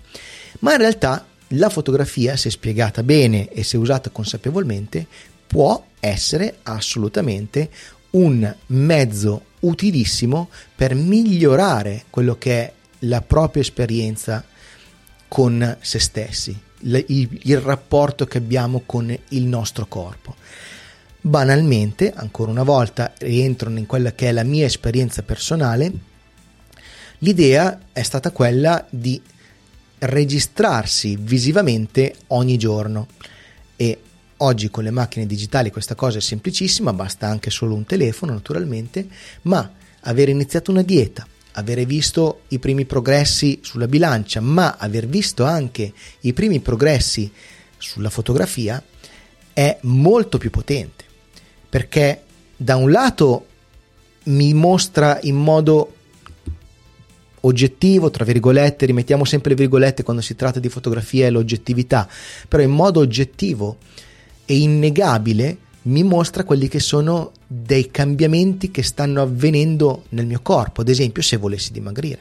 Ma 0.59 0.73
in 0.73 0.79
realtà 0.79 1.25
la 1.49 1.69
fotografia, 1.69 2.35
se 2.35 2.49
spiegata 2.49 3.03
bene 3.03 3.49
e 3.49 3.63
se 3.63 3.77
usata 3.77 4.09
consapevolmente, 4.09 5.05
può 5.47 5.85
essere 5.99 6.57
assolutamente 6.63 7.69
un 8.11 8.53
mezzo 8.67 9.45
utilissimo 9.61 10.49
per 10.75 10.95
migliorare 10.95 12.05
quello 12.09 12.37
che 12.37 12.61
è 12.61 12.71
la 12.99 13.21
propria 13.21 13.61
esperienza 13.61 14.43
con 15.27 15.77
se 15.81 15.99
stessi, 15.99 16.57
il, 16.81 17.39
il 17.41 17.57
rapporto 17.57 18.25
che 18.25 18.37
abbiamo 18.37 18.83
con 18.85 19.15
il 19.29 19.43
nostro 19.43 19.85
corpo 19.87 20.35
banalmente, 21.25 22.13
ancora 22.13 22.51
una 22.51 22.61
volta, 22.61 23.11
rientro 23.17 23.71
in 23.71 23.87
quella 23.87 24.13
che 24.13 24.29
è 24.29 24.31
la 24.31 24.43
mia 24.43 24.65
esperienza 24.65 25.23
personale, 25.23 25.91
l'idea 27.19 27.79
è 27.91 28.03
stata 28.03 28.29
quella 28.29 28.85
di 28.91 29.19
registrarsi 29.97 31.17
visivamente 31.19 32.13
ogni 32.27 32.57
giorno. 32.57 33.07
E 33.75 33.99
oggi 34.37 34.69
con 34.69 34.83
le 34.83 34.91
macchine 34.91 35.25
digitali 35.25 35.71
questa 35.71 35.95
cosa 35.95 36.19
è 36.19 36.21
semplicissima, 36.21 36.93
basta 36.93 37.27
anche 37.27 37.49
solo 37.49 37.73
un 37.73 37.87
telefono 37.87 38.33
naturalmente, 38.33 39.07
ma 39.43 39.67
aver 40.01 40.29
iniziato 40.29 40.69
una 40.69 40.83
dieta, 40.83 41.25
avere 41.53 41.87
visto 41.87 42.41
i 42.49 42.59
primi 42.59 42.85
progressi 42.85 43.61
sulla 43.63 43.87
bilancia, 43.87 44.41
ma 44.41 44.75
aver 44.77 45.07
visto 45.07 45.43
anche 45.43 45.91
i 46.19 46.33
primi 46.33 46.59
progressi 46.59 47.31
sulla 47.79 48.11
fotografia 48.11 48.81
è 49.53 49.79
molto 49.81 50.37
più 50.37 50.51
potente 50.51 50.94
perché 51.75 52.21
da 52.55 52.77
un 52.77 52.89
lato 52.89 53.47
mi 54.27 54.53
mostra 54.53 55.19
in 55.23 55.35
modo 55.35 55.93
oggettivo, 57.41 58.09
tra 58.09 58.23
virgolette, 58.23 58.85
rimettiamo 58.85 59.25
sempre 59.25 59.49
le 59.49 59.55
virgolette 59.57 60.01
quando 60.01 60.21
si 60.21 60.37
tratta 60.37 60.61
di 60.61 60.69
fotografia 60.69 61.25
e 61.25 61.31
l'oggettività, 61.31 62.07
però 62.47 62.63
in 62.63 62.71
modo 62.71 63.01
oggettivo 63.01 63.75
e 64.45 64.57
innegabile 64.57 65.57
mi 65.81 66.03
mostra 66.03 66.45
quelli 66.45 66.69
che 66.69 66.79
sono 66.79 67.33
dei 67.45 67.91
cambiamenti 67.91 68.71
che 68.71 68.81
stanno 68.81 69.21
avvenendo 69.21 70.05
nel 70.11 70.27
mio 70.27 70.39
corpo, 70.41 70.79
ad 70.79 70.87
esempio 70.87 71.21
se 71.21 71.35
volessi 71.35 71.73
dimagrire. 71.73 72.19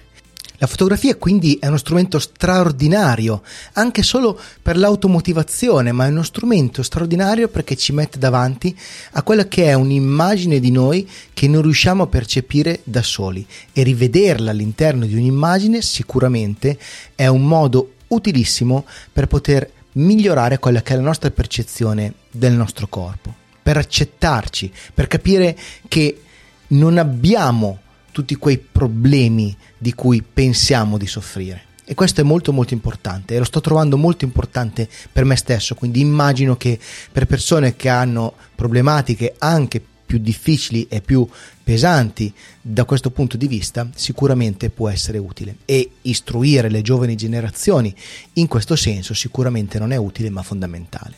La 0.59 0.69
fotografia 0.69 1.17
quindi 1.17 1.59
è 1.61 1.67
uno 1.67 1.77
strumento 1.77 2.21
straordinario, 2.21 3.43
anche 3.73 4.05
solo 4.05 4.39
per 4.63 4.77
l'automotivazione, 4.77 5.91
ma 5.91 6.07
è 6.07 6.11
uno 6.11 6.23
strumento 6.23 6.85
straordinario 6.85 7.49
perché 7.49 7.77
ci 7.77 7.93
mette 7.93 8.21
davanti 8.21 8.77
a 9.13 9.23
quella 9.25 9.49
che 9.49 9.65
è 9.65 9.75
un'immagine 9.75 10.61
di 10.61 10.71
noi 10.71 11.09
che 11.33 11.49
non 11.49 11.63
riusciamo 11.63 12.05
a 12.05 12.07
percepire 12.07 12.81
da 12.85 13.03
soli. 13.03 13.45
E 13.73 13.83
rivederla 13.83 14.53
all'interno 14.53 15.07
di 15.07 15.17
un'immagine 15.17 15.83
sicuramente 15.83 16.79
è 17.17 17.27
un 17.27 17.43
modo 17.43 17.95
utilissimo 18.09 18.85
per 19.13 19.27
poter 19.27 19.69
migliorare 19.95 20.61
quella 20.61 20.83
che 20.83 20.93
è 20.93 20.97
la 20.97 21.03
nostra 21.03 21.31
percezione 21.33 22.15
del 22.31 22.53
nostro 22.53 22.87
corpo, 22.87 23.35
per 23.61 23.77
accettarci, 23.77 24.73
per 24.95 25.09
capire 25.09 25.57
che 25.89 26.21
non 26.69 26.97
abbiamo 26.97 27.81
tutti 28.15 28.37
quei 28.37 28.59
problemi 28.59 29.57
di 29.77 29.93
cui 29.93 30.23
pensiamo 30.23 30.97
di 30.99 31.07
soffrire. 31.09 31.63
E 31.85 31.95
questo 31.95 32.21
è 32.21 32.25
molto 32.25 32.53
molto 32.53 32.73
importante 32.73 33.35
e 33.35 33.39
lo 33.39 33.45
sto 33.45 33.61
trovando 33.61 33.97
molto 33.97 34.25
importante 34.25 34.89
per 35.13 35.25
me 35.25 35.35
stesso, 35.35 35.75
quindi 35.75 36.01
immagino 36.01 36.57
che 36.57 36.79
per 37.11 37.27
persone 37.27 37.75
che 37.75 37.89
hanno 37.89 38.35
problematiche 38.55 39.35
anche 39.37 39.83
più 40.07 40.19
difficili 40.19 40.87
e 40.89 41.01
più 41.01 41.29
pesanti 41.65 42.33
da 42.61 42.85
questo 42.85 43.11
punto 43.11 43.37
di 43.37 43.49
vista 43.49 43.89
sicuramente 43.97 44.71
può 44.71 44.89
essere 44.89 45.19
utile 45.19 45.57
e 45.65 45.91
istruire 46.03 46.71
le 46.71 46.83
giovani 46.83 47.17
generazioni 47.17 47.93
in 48.35 48.47
questo 48.47 48.77
senso 48.77 49.13
sicuramente 49.13 49.81
non 49.81 49.91
è 49.91 49.97
utile 49.97 50.31
ma 50.31 50.43
fondamentale. 50.43 51.17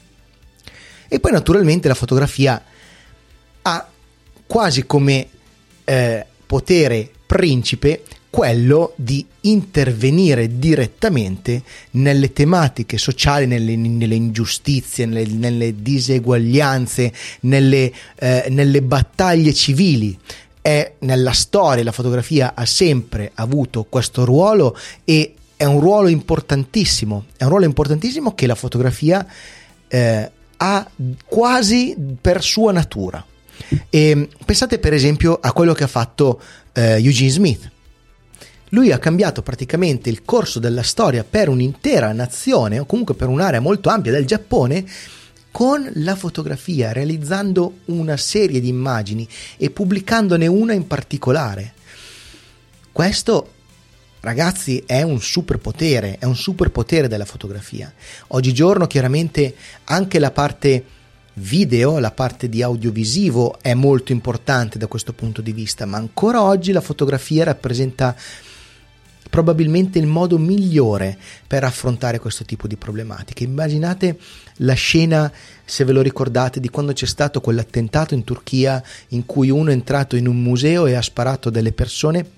E 1.08 1.20
poi 1.20 1.32
naturalmente 1.32 1.88
la 1.88 1.94
fotografia 1.94 2.64
ha 3.62 3.88
quasi 4.46 4.86
come 4.86 5.28
eh, 5.84 6.26
potere 6.46 7.10
principe 7.26 8.02
quello 8.36 8.92
di 8.96 9.24
intervenire 9.42 10.58
direttamente 10.58 11.62
nelle 11.92 12.34
tematiche 12.34 12.98
sociali, 12.98 13.46
nelle, 13.46 13.76
nelle 13.76 14.14
ingiustizie, 14.14 15.06
nelle, 15.06 15.24
nelle, 15.32 15.80
diseguaglianze, 15.80 17.12
nelle, 17.40 17.90
eh, 18.16 18.46
nelle 18.50 18.82
battaglie 18.82 19.54
civili. 19.54 20.18
È 20.60 20.94
nella 20.98 21.32
storia 21.32 21.82
la 21.82 21.92
fotografia 21.92 22.52
ha 22.54 22.66
sempre 22.66 23.30
avuto 23.36 23.86
questo 23.88 24.26
ruolo 24.26 24.76
e 25.04 25.34
è 25.56 25.64
un 25.64 25.80
ruolo 25.80 26.08
importantissimo, 26.08 27.24
è 27.38 27.44
un 27.44 27.48
ruolo 27.48 27.64
importantissimo 27.64 28.34
che 28.34 28.46
la 28.46 28.54
fotografia 28.54 29.26
eh, 29.88 30.30
ha 30.58 30.90
quasi 31.24 31.96
per 32.20 32.42
sua 32.42 32.72
natura. 32.72 33.24
E 33.90 34.28
pensate 34.44 34.78
per 34.78 34.92
esempio 34.92 35.38
a 35.40 35.52
quello 35.52 35.72
che 35.72 35.84
ha 35.84 35.88
fatto 35.88 36.40
eh, 36.72 37.02
Eugene 37.02 37.30
Smith. 37.30 37.70
Lui 38.70 38.90
ha 38.92 38.98
cambiato 38.98 39.42
praticamente 39.42 40.10
il 40.10 40.22
corso 40.24 40.58
della 40.58 40.82
storia 40.82 41.24
per 41.24 41.48
un'intera 41.48 42.12
nazione 42.12 42.78
o 42.78 42.84
comunque 42.84 43.14
per 43.14 43.28
un'area 43.28 43.60
molto 43.60 43.88
ampia 43.88 44.12
del 44.12 44.26
Giappone 44.26 44.84
con 45.50 45.88
la 45.94 46.14
fotografia, 46.16 46.92
realizzando 46.92 47.78
una 47.86 48.16
serie 48.16 48.60
di 48.60 48.68
immagini 48.68 49.26
e 49.56 49.70
pubblicandone 49.70 50.46
una 50.46 50.74
in 50.74 50.86
particolare. 50.86 51.72
Questo 52.92 53.52
ragazzi 54.20 54.82
è 54.84 55.02
un 55.02 55.20
superpotere, 55.20 56.18
è 56.18 56.24
un 56.24 56.36
superpotere 56.36 57.08
della 57.08 57.24
fotografia. 57.24 57.92
Oggigiorno 58.28 58.86
chiaramente 58.86 59.54
anche 59.84 60.18
la 60.18 60.30
parte 60.30 60.84
video, 61.38 61.98
la 61.98 62.12
parte 62.12 62.48
di 62.48 62.62
audiovisivo 62.62 63.58
è 63.60 63.74
molto 63.74 64.12
importante 64.12 64.78
da 64.78 64.86
questo 64.86 65.12
punto 65.12 65.42
di 65.42 65.52
vista, 65.52 65.84
ma 65.84 65.98
ancora 65.98 66.42
oggi 66.42 66.72
la 66.72 66.80
fotografia 66.80 67.44
rappresenta 67.44 68.14
probabilmente 69.28 69.98
il 69.98 70.06
modo 70.06 70.38
migliore 70.38 71.18
per 71.46 71.64
affrontare 71.64 72.18
questo 72.18 72.44
tipo 72.44 72.66
di 72.66 72.76
problematiche. 72.76 73.44
Immaginate 73.44 74.18
la 74.58 74.72
scena, 74.72 75.30
se 75.64 75.84
ve 75.84 75.92
lo 75.92 76.00
ricordate, 76.00 76.60
di 76.60 76.70
quando 76.70 76.92
c'è 76.92 77.06
stato 77.06 77.40
quell'attentato 77.40 78.14
in 78.14 78.24
Turchia 78.24 78.82
in 79.08 79.26
cui 79.26 79.50
uno 79.50 79.70
è 79.70 79.74
entrato 79.74 80.16
in 80.16 80.26
un 80.26 80.40
museo 80.40 80.86
e 80.86 80.94
ha 80.94 81.02
sparato 81.02 81.50
delle 81.50 81.72
persone 81.72 82.30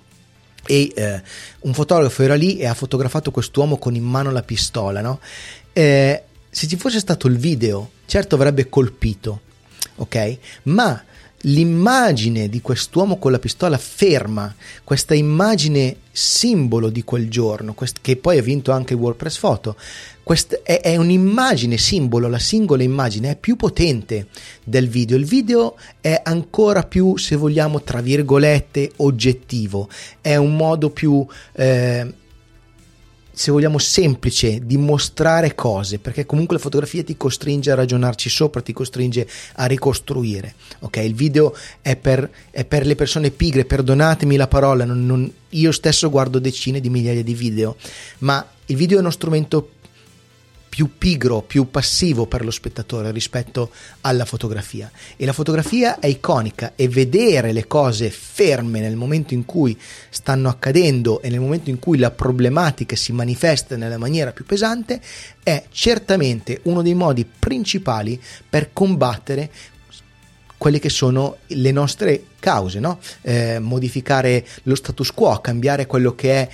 e 0.66 0.92
eh, 0.94 1.22
un 1.60 1.72
fotografo 1.72 2.22
era 2.22 2.34
lì 2.34 2.58
e 2.58 2.66
ha 2.66 2.74
fotografato 2.74 3.30
quest'uomo 3.30 3.78
con 3.78 3.94
in 3.94 4.04
mano 4.04 4.32
la 4.32 4.42
pistola, 4.42 5.00
no? 5.00 5.20
eh, 5.72 6.22
se 6.50 6.66
ci 6.66 6.76
fosse 6.76 6.98
stato 6.98 7.28
il 7.28 7.36
video, 7.36 7.90
certo 8.08 8.36
avrebbe 8.36 8.70
colpito, 8.70 9.40
ok? 9.96 10.38
Ma 10.64 11.04
l'immagine 11.42 12.48
di 12.48 12.62
quest'uomo 12.62 13.18
con 13.18 13.30
la 13.30 13.38
pistola 13.38 13.76
ferma, 13.76 14.52
questa 14.82 15.14
immagine 15.14 15.96
simbolo 16.10 16.88
di 16.88 17.04
quel 17.04 17.28
giorno, 17.28 17.74
quest- 17.74 17.98
che 18.00 18.16
poi 18.16 18.38
ha 18.38 18.42
vinto 18.42 18.72
anche 18.72 18.94
WordPress 18.94 19.38
Photo, 19.38 19.76
quest- 20.22 20.62
è, 20.62 20.80
è, 20.80 20.96
un'immagine 20.96 21.76
simbolo, 21.76 22.28
la 22.28 22.38
singola 22.38 22.82
immagine 22.82 23.32
è 23.32 23.36
più 23.36 23.56
potente 23.56 24.28
del 24.64 24.88
video. 24.88 25.18
Il 25.18 25.26
video 25.26 25.76
è 26.00 26.18
ancora 26.24 26.84
più, 26.84 27.18
se 27.18 27.36
vogliamo, 27.36 27.82
tra 27.82 28.00
virgolette, 28.00 28.92
oggettivo, 28.96 29.88
è 30.22 30.34
un 30.36 30.56
modo 30.56 30.88
più... 30.88 31.24
Eh, 31.52 32.14
se 33.38 33.52
vogliamo, 33.52 33.78
semplice 33.78 34.66
di 34.66 34.76
mostrare 34.76 35.54
cose, 35.54 36.00
perché 36.00 36.26
comunque 36.26 36.56
la 36.56 36.60
fotografia 36.60 37.04
ti 37.04 37.16
costringe 37.16 37.70
a 37.70 37.76
ragionarci 37.76 38.28
sopra, 38.28 38.60
ti 38.60 38.72
costringe 38.72 39.28
a 39.54 39.66
ricostruire. 39.66 40.54
Ok, 40.80 40.96
il 40.96 41.14
video 41.14 41.54
è 41.80 41.94
per, 41.94 42.28
è 42.50 42.64
per 42.64 42.84
le 42.84 42.96
persone 42.96 43.30
pigre, 43.30 43.64
perdonatemi 43.64 44.34
la 44.34 44.48
parola, 44.48 44.84
non, 44.84 45.06
non, 45.06 45.32
io 45.50 45.70
stesso 45.70 46.10
guardo 46.10 46.40
decine 46.40 46.80
di 46.80 46.90
migliaia 46.90 47.22
di 47.22 47.34
video, 47.34 47.76
ma 48.18 48.44
il 48.66 48.74
video 48.74 48.96
è 48.96 49.00
uno 49.00 49.10
strumento 49.10 49.70
più 50.78 50.90
pigro, 50.96 51.42
più 51.42 51.72
passivo 51.72 52.26
per 52.26 52.44
lo 52.44 52.52
spettatore 52.52 53.10
rispetto 53.10 53.72
alla 54.02 54.24
fotografia. 54.24 54.88
E 55.16 55.26
la 55.26 55.32
fotografia 55.32 55.98
è 55.98 56.06
iconica 56.06 56.74
e 56.76 56.86
vedere 56.86 57.50
le 57.50 57.66
cose 57.66 58.10
ferme 58.10 58.78
nel 58.78 58.94
momento 58.94 59.34
in 59.34 59.44
cui 59.44 59.76
stanno 60.08 60.48
accadendo 60.48 61.20
e 61.20 61.30
nel 61.30 61.40
momento 61.40 61.68
in 61.68 61.80
cui 61.80 61.98
la 61.98 62.12
problematica 62.12 62.94
si 62.94 63.10
manifesta 63.10 63.76
nella 63.76 63.98
maniera 63.98 64.30
più 64.30 64.44
pesante 64.44 65.00
è 65.42 65.64
certamente 65.72 66.60
uno 66.64 66.80
dei 66.80 66.94
modi 66.94 67.26
principali 67.26 68.20
per 68.48 68.72
combattere 68.72 69.50
quelle 70.56 70.78
che 70.78 70.90
sono 70.90 71.38
le 71.46 71.72
nostre 71.72 72.22
cause, 72.38 72.78
no? 72.78 73.00
eh, 73.22 73.58
modificare 73.58 74.46
lo 74.64 74.76
status 74.76 75.12
quo, 75.12 75.40
cambiare 75.40 75.86
quello 75.86 76.14
che 76.14 76.32
è 76.34 76.48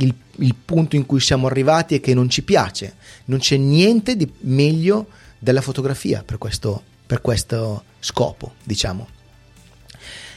il, 0.00 0.14
il 0.36 0.54
punto 0.54 0.96
in 0.96 1.06
cui 1.06 1.20
siamo 1.20 1.46
arrivati 1.46 1.94
e 1.94 2.00
che 2.00 2.14
non 2.14 2.28
ci 2.28 2.42
piace. 2.42 2.94
Non 3.26 3.38
c'è 3.38 3.56
niente 3.56 4.16
di 4.16 4.30
meglio 4.40 5.08
della 5.38 5.60
fotografia 5.60 6.22
per 6.24 6.38
questo, 6.38 6.82
per 7.06 7.20
questo 7.20 7.84
scopo, 7.98 8.54
diciamo. 8.62 9.08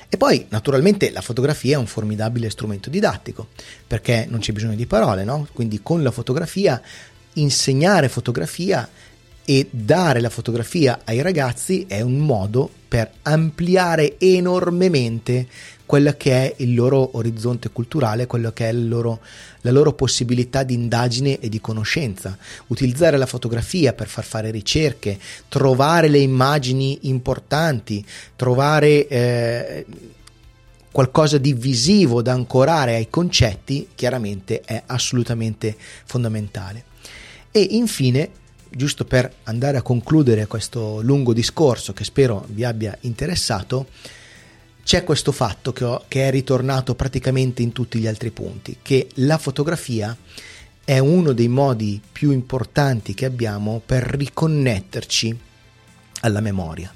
E 0.09 0.17
poi, 0.17 0.45
naturalmente, 0.49 1.11
la 1.11 1.21
fotografia 1.21 1.75
è 1.75 1.79
un 1.79 1.87
formidabile 1.87 2.51
strumento 2.51 2.91
didattico, 2.91 3.47
perché 3.87 4.27
non 4.29 4.41
c'è 4.41 4.51
bisogno 4.51 4.75
di 4.75 4.85
parole, 4.85 5.23
no? 5.23 5.47
Quindi 5.53 5.81
con 5.81 6.03
la 6.03 6.11
fotografia, 6.11 6.79
insegnare 7.33 8.09
fotografia 8.09 8.87
e 9.45 9.67
dare 9.69 10.21
la 10.21 10.29
fotografia 10.29 11.01
ai 11.03 11.21
ragazzi 11.21 11.85
è 11.87 12.01
un 12.01 12.17
modo 12.17 12.69
per 12.87 13.11
ampliare 13.23 14.19
enormemente 14.19 15.47
quello 15.85 16.13
che 16.15 16.31
è 16.31 16.53
il 16.57 16.73
loro 16.73 17.17
orizzonte 17.17 17.69
culturale, 17.71 18.25
quello 18.25 18.51
che 18.51 18.69
è 18.69 18.73
loro, 18.73 19.19
la 19.61 19.71
loro 19.71 19.93
possibilità 19.93 20.63
di 20.63 20.73
indagine 20.73 21.39
e 21.39 21.49
di 21.49 21.59
conoscenza. 21.59 22.37
Utilizzare 22.67 23.17
la 23.17 23.25
fotografia 23.25 23.93
per 23.93 24.07
far 24.07 24.23
fare 24.23 24.49
ricerche, 24.49 25.19
trovare 25.49 26.07
le 26.07 26.19
immagini 26.19 26.99
importanti, 27.01 28.03
trovare 28.35 29.07
eh, 29.07 29.85
qualcosa 30.91 31.37
di 31.37 31.53
visivo 31.53 32.21
da 32.21 32.33
ancorare 32.33 32.95
ai 32.95 33.09
concetti, 33.09 33.89
chiaramente 33.93 34.61
è 34.61 34.83
assolutamente 34.85 35.75
fondamentale. 36.05 36.85
E 37.51 37.61
infine 37.71 38.29
giusto 38.75 39.05
per 39.05 39.31
andare 39.43 39.77
a 39.77 39.81
concludere 39.81 40.47
questo 40.47 41.01
lungo 41.01 41.33
discorso 41.33 41.93
che 41.93 42.03
spero 42.03 42.45
vi 42.49 42.63
abbia 42.63 42.97
interessato, 43.01 43.87
c'è 44.83 45.03
questo 45.03 45.31
fatto 45.31 45.71
che, 45.71 45.83
ho, 45.83 46.03
che, 46.07 46.27
è 46.27 46.31
ritornato 46.31 46.95
praticamente 46.95 47.61
in 47.61 47.71
tutti 47.71 47.99
gli 47.99 48.07
altri 48.07 48.31
punti, 48.31 48.77
che 48.81 49.07
la 49.15 49.37
fotografia 49.37 50.15
è 50.83 50.99
uno 50.99 51.31
dei 51.31 51.47
modi 51.47 52.01
più 52.11 52.31
importanti 52.31 53.13
che 53.13 53.25
abbiamo 53.25 53.81
per 53.85 54.03
riconnetterci 54.03 55.39
alla 56.21 56.41
memoria. 56.41 56.93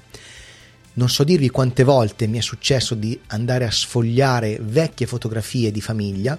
Non 0.94 1.08
so 1.08 1.24
dirvi 1.24 1.48
quante 1.48 1.84
volte 1.84 2.26
mi 2.26 2.38
è 2.38 2.42
successo 2.42 2.94
di 2.94 3.18
andare 3.28 3.64
a 3.64 3.70
sfogliare 3.70 4.58
vecchie 4.60 5.06
fotografie 5.06 5.70
di 5.70 5.80
famiglia, 5.80 6.38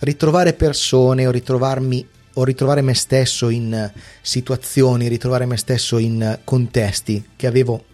ritrovare 0.00 0.52
persone 0.52 1.26
o 1.26 1.30
ritrovarmi 1.30 2.06
o 2.38 2.44
ritrovare 2.44 2.82
me 2.82 2.94
stesso 2.94 3.48
in 3.48 3.90
situazioni, 4.20 5.08
ritrovare 5.08 5.44
me 5.44 5.56
stesso 5.56 5.98
in 5.98 6.38
contesti 6.44 7.30
che 7.34 7.46
avevo 7.48 7.84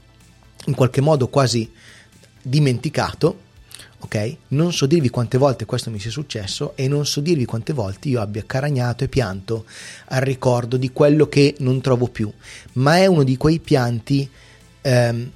in 0.66 0.74
qualche 0.74 1.00
modo 1.00 1.28
quasi 1.28 1.70
dimenticato, 2.42 3.40
ok? 4.00 4.36
Non 4.48 4.72
so 4.72 4.84
dirvi 4.84 5.08
quante 5.08 5.38
volte 5.38 5.64
questo 5.64 5.90
mi 5.90 5.98
sia 5.98 6.10
successo 6.10 6.76
e 6.76 6.88
non 6.88 7.06
so 7.06 7.20
dirvi 7.20 7.46
quante 7.46 7.72
volte 7.72 8.08
io 8.08 8.20
abbia 8.20 8.44
caragnato 8.46 9.04
e 9.04 9.08
pianto 9.08 9.64
al 10.06 10.20
ricordo 10.20 10.76
di 10.76 10.92
quello 10.92 11.26
che 11.26 11.54
non 11.60 11.80
trovo 11.80 12.08
più, 12.08 12.30
ma 12.74 12.98
è 12.98 13.06
uno 13.06 13.22
di 13.22 13.38
quei 13.38 13.60
pianti 13.60 14.28
ehm, 14.82 15.30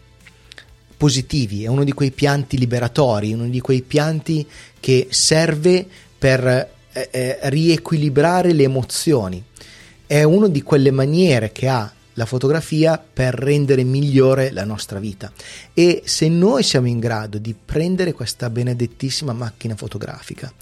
positivi, 0.99 1.65
è 1.65 1.69
uno 1.69 1.85
di 1.85 1.93
quei 1.93 2.11
pianti 2.11 2.59
liberatori, 2.59 3.33
uno 3.33 3.49
di 3.49 3.61
quei 3.61 3.81
pianti 3.81 4.47
che 4.79 5.07
serve 5.11 5.87
per 6.19 6.77
eh, 6.99 7.09
eh, 7.11 7.39
riequilibrare 7.51 8.53
le 8.53 8.65
emozioni. 8.65 9.43
È 10.07 10.23
una 10.23 10.49
di 10.49 10.63
quelle 10.63 10.91
maniere 10.91 11.53
che 11.53 11.69
ha 11.69 11.93
la 12.15 12.27
fotografia 12.27 12.99
per 12.99 13.33
rendere 13.33 13.85
migliore 13.85 14.51
la 14.51 14.65
nostra 14.65 14.99
vita. 14.99 15.33
E 15.73 16.03
se 16.05 16.29
noi 16.29 16.65
siamo 16.65 16.89
in 16.89 16.99
grado 16.99 17.39
di 17.39 17.55
prendere 17.55 18.13
questa 18.13 18.51
benedettissima 18.51 19.33
macchina 19.33 19.77
fotografica 19.77 20.53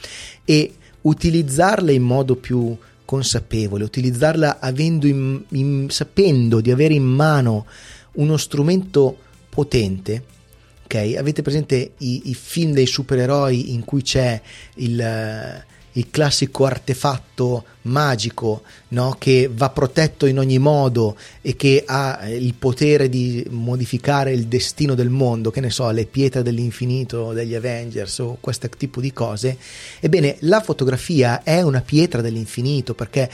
e 0.44 0.74
utilizzarla 1.00 1.92
in 1.92 2.02
modo 2.02 2.36
più 2.36 2.76
consapevole, 3.06 3.84
utilizzarla 3.84 4.58
in, 4.76 5.44
in, 5.48 5.86
sapendo 5.88 6.60
di 6.60 6.70
avere 6.70 6.92
in 6.92 7.04
mano 7.04 7.64
uno 8.12 8.36
strumento 8.36 9.16
potente, 9.48 10.22
ok? 10.84 11.14
Avete 11.16 11.40
presente 11.40 11.92
i, 11.98 12.22
i 12.24 12.34
film 12.34 12.72
dei 12.72 12.86
supereroi 12.86 13.72
in 13.72 13.84
cui 13.84 14.02
c'è 14.02 14.40
il 14.74 15.64
il 15.96 16.08
classico 16.10 16.64
artefatto 16.64 17.64
magico 17.82 18.62
no? 18.88 19.16
che 19.18 19.50
va 19.52 19.70
protetto 19.70 20.26
in 20.26 20.38
ogni 20.38 20.58
modo 20.58 21.16
e 21.40 21.56
che 21.56 21.84
ha 21.86 22.20
eh, 22.22 22.36
il 22.36 22.54
potere 22.54 23.08
di 23.08 23.44
modificare 23.50 24.32
il 24.32 24.46
destino 24.46 24.94
del 24.94 25.08
mondo, 25.08 25.50
che 25.50 25.60
ne 25.60 25.70
so, 25.70 25.90
le 25.90 26.06
pietre 26.06 26.42
dell'infinito 26.42 27.32
degli 27.32 27.54
Avengers 27.54 28.18
o 28.18 28.36
questo 28.40 28.68
tipo 28.68 29.00
di 29.00 29.12
cose, 29.12 29.56
ebbene 30.00 30.36
la 30.40 30.60
fotografia 30.60 31.42
è 31.42 31.62
una 31.62 31.80
pietra 31.80 32.20
dell'infinito 32.20 32.94
perché 32.94 33.30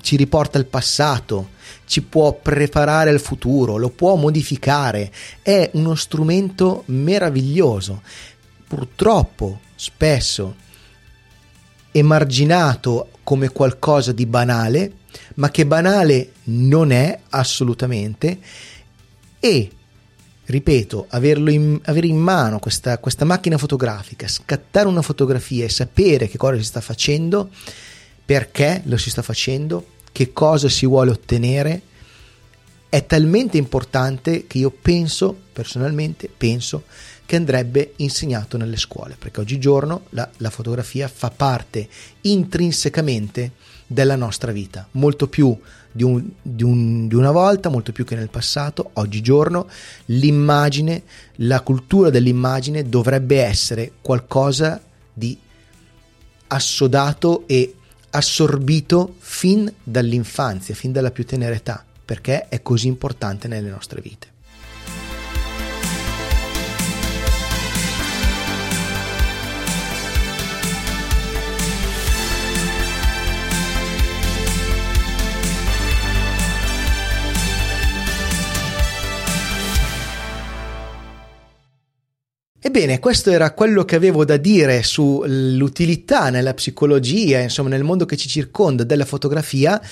ci 0.00 0.16
riporta 0.16 0.58
al 0.58 0.64
passato, 0.64 1.50
ci 1.84 2.02
può 2.02 2.32
preparare 2.32 3.10
al 3.10 3.20
futuro, 3.20 3.76
lo 3.76 3.90
può 3.90 4.16
modificare, 4.16 5.12
è 5.42 5.70
uno 5.74 5.94
strumento 5.94 6.84
meraviglioso. 6.86 8.00
Purtroppo, 8.66 9.60
spesso, 9.74 10.54
emarginato 11.92 13.08
come 13.22 13.48
qualcosa 13.50 14.12
di 14.12 14.26
banale, 14.26 14.92
ma 15.36 15.50
che 15.50 15.66
banale 15.66 16.32
non 16.44 16.92
è 16.92 17.18
assolutamente. 17.30 18.38
E 19.38 19.70
ripeto, 20.44 21.06
in, 21.10 21.80
avere 21.84 22.06
in 22.06 22.18
mano 22.18 22.58
questa, 22.58 22.98
questa, 22.98 23.24
macchina 23.24 23.56
fotografica, 23.56 24.26
scattare 24.26 24.88
una 24.88 25.02
fotografia 25.02 25.64
e 25.64 25.68
sapere 25.68 26.28
che 26.28 26.36
cosa 26.36 26.56
si 26.56 26.64
sta 26.64 26.80
facendo, 26.80 27.50
perché 28.24 28.82
lo 28.84 28.96
si 28.96 29.10
sta 29.10 29.22
facendo, 29.22 29.86
che 30.12 30.32
cosa 30.32 30.68
si 30.68 30.86
vuole 30.86 31.10
ottenere, 31.10 31.82
è 32.88 33.06
talmente 33.06 33.56
importante 33.56 34.46
che 34.48 34.58
io 34.58 34.70
penso, 34.70 35.36
personalmente, 35.52 36.28
penso 36.36 36.84
che 37.30 37.36
andrebbe 37.36 37.92
insegnato 37.98 38.56
nelle 38.56 38.76
scuole, 38.76 39.14
perché 39.16 39.38
oggigiorno 39.38 40.06
la, 40.08 40.28
la 40.38 40.50
fotografia 40.50 41.06
fa 41.06 41.30
parte 41.30 41.88
intrinsecamente 42.22 43.52
della 43.86 44.16
nostra 44.16 44.50
vita, 44.50 44.88
molto 44.92 45.28
più 45.28 45.56
di, 45.92 46.02
un, 46.02 46.28
di, 46.42 46.64
un, 46.64 47.06
di, 47.06 47.14
una 47.14 47.30
volta, 47.30 47.68
molto 47.68 47.92
più 47.92 48.04
che 48.04 48.16
nel 48.16 48.30
passato, 48.30 48.90
oggigiorno 48.94 49.68
l'immagine, 50.06 51.04
la 51.36 51.60
cultura 51.60 52.10
dell'immagine 52.10 52.88
dovrebbe 52.88 53.40
essere 53.40 53.92
qualcosa 54.00 54.82
di 55.12 55.38
assodato 56.48 57.44
e 57.46 57.76
assorbito 58.10 59.14
fin 59.20 59.72
dall'infanzia, 59.84 60.74
fin 60.74 60.90
dalla 60.90 61.12
più 61.12 61.24
tenera 61.24 61.54
età, 61.54 61.84
perché 62.04 62.48
è 62.48 62.60
così 62.60 62.88
importante 62.88 63.46
nelle 63.46 63.70
nostre 63.70 64.00
vite. 64.00 64.30
Ebbene, 82.70 83.00
questo 83.00 83.32
era 83.32 83.52
quello 83.52 83.84
che 83.84 83.96
avevo 83.96 84.24
da 84.24 84.36
dire 84.36 84.84
sull'utilità 84.84 86.30
nella 86.30 86.54
psicologia, 86.54 87.40
insomma 87.40 87.68
nel 87.68 87.82
mondo 87.82 88.06
che 88.06 88.16
ci 88.16 88.28
circonda 88.28 88.84
della 88.84 89.04
fotografia. 89.04 89.82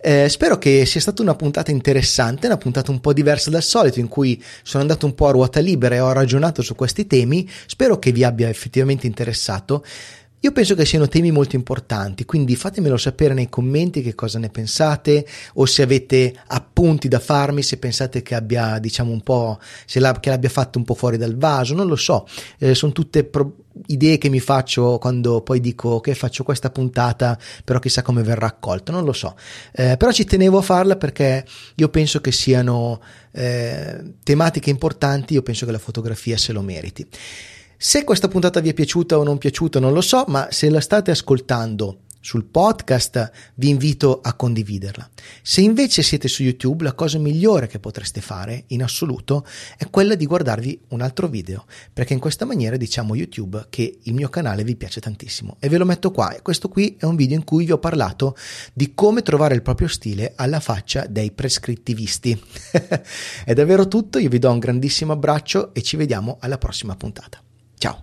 Eh, 0.00 0.28
spero 0.28 0.56
che 0.56 0.86
sia 0.86 1.00
stata 1.00 1.20
una 1.20 1.34
puntata 1.34 1.72
interessante, 1.72 2.46
una 2.46 2.56
puntata 2.56 2.92
un 2.92 3.00
po' 3.00 3.12
diversa 3.12 3.50
dal 3.50 3.64
solito, 3.64 3.98
in 3.98 4.06
cui 4.06 4.40
sono 4.62 4.82
andato 4.82 5.04
un 5.04 5.16
po' 5.16 5.26
a 5.26 5.32
ruota 5.32 5.58
libera 5.58 5.96
e 5.96 6.00
ho 6.00 6.12
ragionato 6.12 6.62
su 6.62 6.76
questi 6.76 7.08
temi. 7.08 7.44
Spero 7.66 7.98
che 7.98 8.12
vi 8.12 8.22
abbia 8.22 8.48
effettivamente 8.48 9.08
interessato. 9.08 9.84
Io 10.40 10.52
penso 10.52 10.76
che 10.76 10.84
siano 10.84 11.08
temi 11.08 11.32
molto 11.32 11.56
importanti, 11.56 12.24
quindi 12.24 12.54
fatemelo 12.54 12.96
sapere 12.96 13.34
nei 13.34 13.48
commenti 13.48 14.02
che 14.02 14.14
cosa 14.14 14.38
ne 14.38 14.50
pensate 14.50 15.26
o 15.54 15.66
se 15.66 15.82
avete 15.82 16.32
appunti 16.46 17.08
da 17.08 17.18
farmi, 17.18 17.60
se 17.60 17.76
pensate 17.76 18.22
che 18.22 18.36
abbia, 18.36 18.78
diciamo 18.78 19.10
un 19.10 19.20
po', 19.22 19.58
se 19.84 19.98
la, 19.98 20.12
che 20.20 20.30
l'abbia 20.30 20.48
fatto 20.48 20.78
un 20.78 20.84
po' 20.84 20.94
fuori 20.94 21.16
dal 21.16 21.36
vaso, 21.36 21.74
non 21.74 21.88
lo 21.88 21.96
so, 21.96 22.28
eh, 22.58 22.76
sono 22.76 22.92
tutte 22.92 23.24
pro- 23.24 23.64
idee 23.86 24.16
che 24.18 24.28
mi 24.28 24.38
faccio 24.38 24.98
quando 24.98 25.42
poi 25.42 25.58
dico 25.58 25.98
che 25.98 26.14
faccio 26.14 26.44
questa 26.44 26.70
puntata, 26.70 27.36
però 27.64 27.80
chissà 27.80 28.02
come 28.02 28.22
verrà 28.22 28.46
accolta, 28.46 28.92
non 28.92 29.04
lo 29.04 29.12
so, 29.12 29.36
eh, 29.72 29.96
però 29.96 30.12
ci 30.12 30.24
tenevo 30.24 30.58
a 30.58 30.62
farla 30.62 30.94
perché 30.94 31.44
io 31.74 31.88
penso 31.88 32.20
che 32.20 32.30
siano 32.30 33.02
eh, 33.32 34.14
tematiche 34.22 34.70
importanti, 34.70 35.34
io 35.34 35.42
penso 35.42 35.66
che 35.66 35.72
la 35.72 35.78
fotografia 35.78 36.36
se 36.36 36.52
lo 36.52 36.62
meriti. 36.62 37.08
Se 37.80 38.02
questa 38.02 38.26
puntata 38.26 38.58
vi 38.58 38.70
è 38.70 38.74
piaciuta 38.74 39.16
o 39.16 39.22
non 39.22 39.38
piaciuta 39.38 39.78
non 39.78 39.92
lo 39.92 40.00
so, 40.00 40.24
ma 40.26 40.48
se 40.50 40.68
la 40.68 40.80
state 40.80 41.12
ascoltando 41.12 41.98
sul 42.18 42.44
podcast 42.44 43.30
vi 43.54 43.68
invito 43.68 44.20
a 44.20 44.34
condividerla. 44.34 45.08
Se 45.42 45.60
invece 45.60 46.02
siete 46.02 46.26
su 46.26 46.42
YouTube, 46.42 46.82
la 46.82 46.94
cosa 46.94 47.18
migliore 47.18 47.68
che 47.68 47.78
potreste 47.78 48.20
fare 48.20 48.64
in 48.66 48.82
assoluto 48.82 49.46
è 49.76 49.88
quella 49.90 50.16
di 50.16 50.26
guardarvi 50.26 50.80
un 50.88 51.02
altro 51.02 51.28
video, 51.28 51.66
perché 51.92 52.14
in 52.14 52.18
questa 52.18 52.44
maniera 52.44 52.76
diciamo 52.76 53.14
YouTube 53.14 53.66
che 53.70 54.00
il 54.02 54.12
mio 54.12 54.28
canale 54.28 54.64
vi 54.64 54.74
piace 54.74 55.00
tantissimo 55.00 55.54
e 55.60 55.68
ve 55.68 55.78
lo 55.78 55.84
metto 55.84 56.10
qua. 56.10 56.36
Questo 56.42 56.68
qui 56.68 56.96
è 56.98 57.04
un 57.04 57.14
video 57.14 57.36
in 57.36 57.44
cui 57.44 57.64
vi 57.64 57.70
ho 57.70 57.78
parlato 57.78 58.36
di 58.74 58.92
come 58.92 59.22
trovare 59.22 59.54
il 59.54 59.62
proprio 59.62 59.86
stile 59.86 60.32
alla 60.34 60.58
faccia 60.58 61.06
dei 61.06 61.30
prescrittivisti. 61.30 62.42
è 63.46 63.54
davvero 63.54 63.86
tutto, 63.86 64.18
io 64.18 64.28
vi 64.28 64.40
do 64.40 64.50
un 64.50 64.58
grandissimo 64.58 65.12
abbraccio 65.12 65.72
e 65.72 65.82
ci 65.82 65.96
vediamo 65.96 66.38
alla 66.40 66.58
prossima 66.58 66.96
puntata. 66.96 67.40
Chao. 67.80 67.98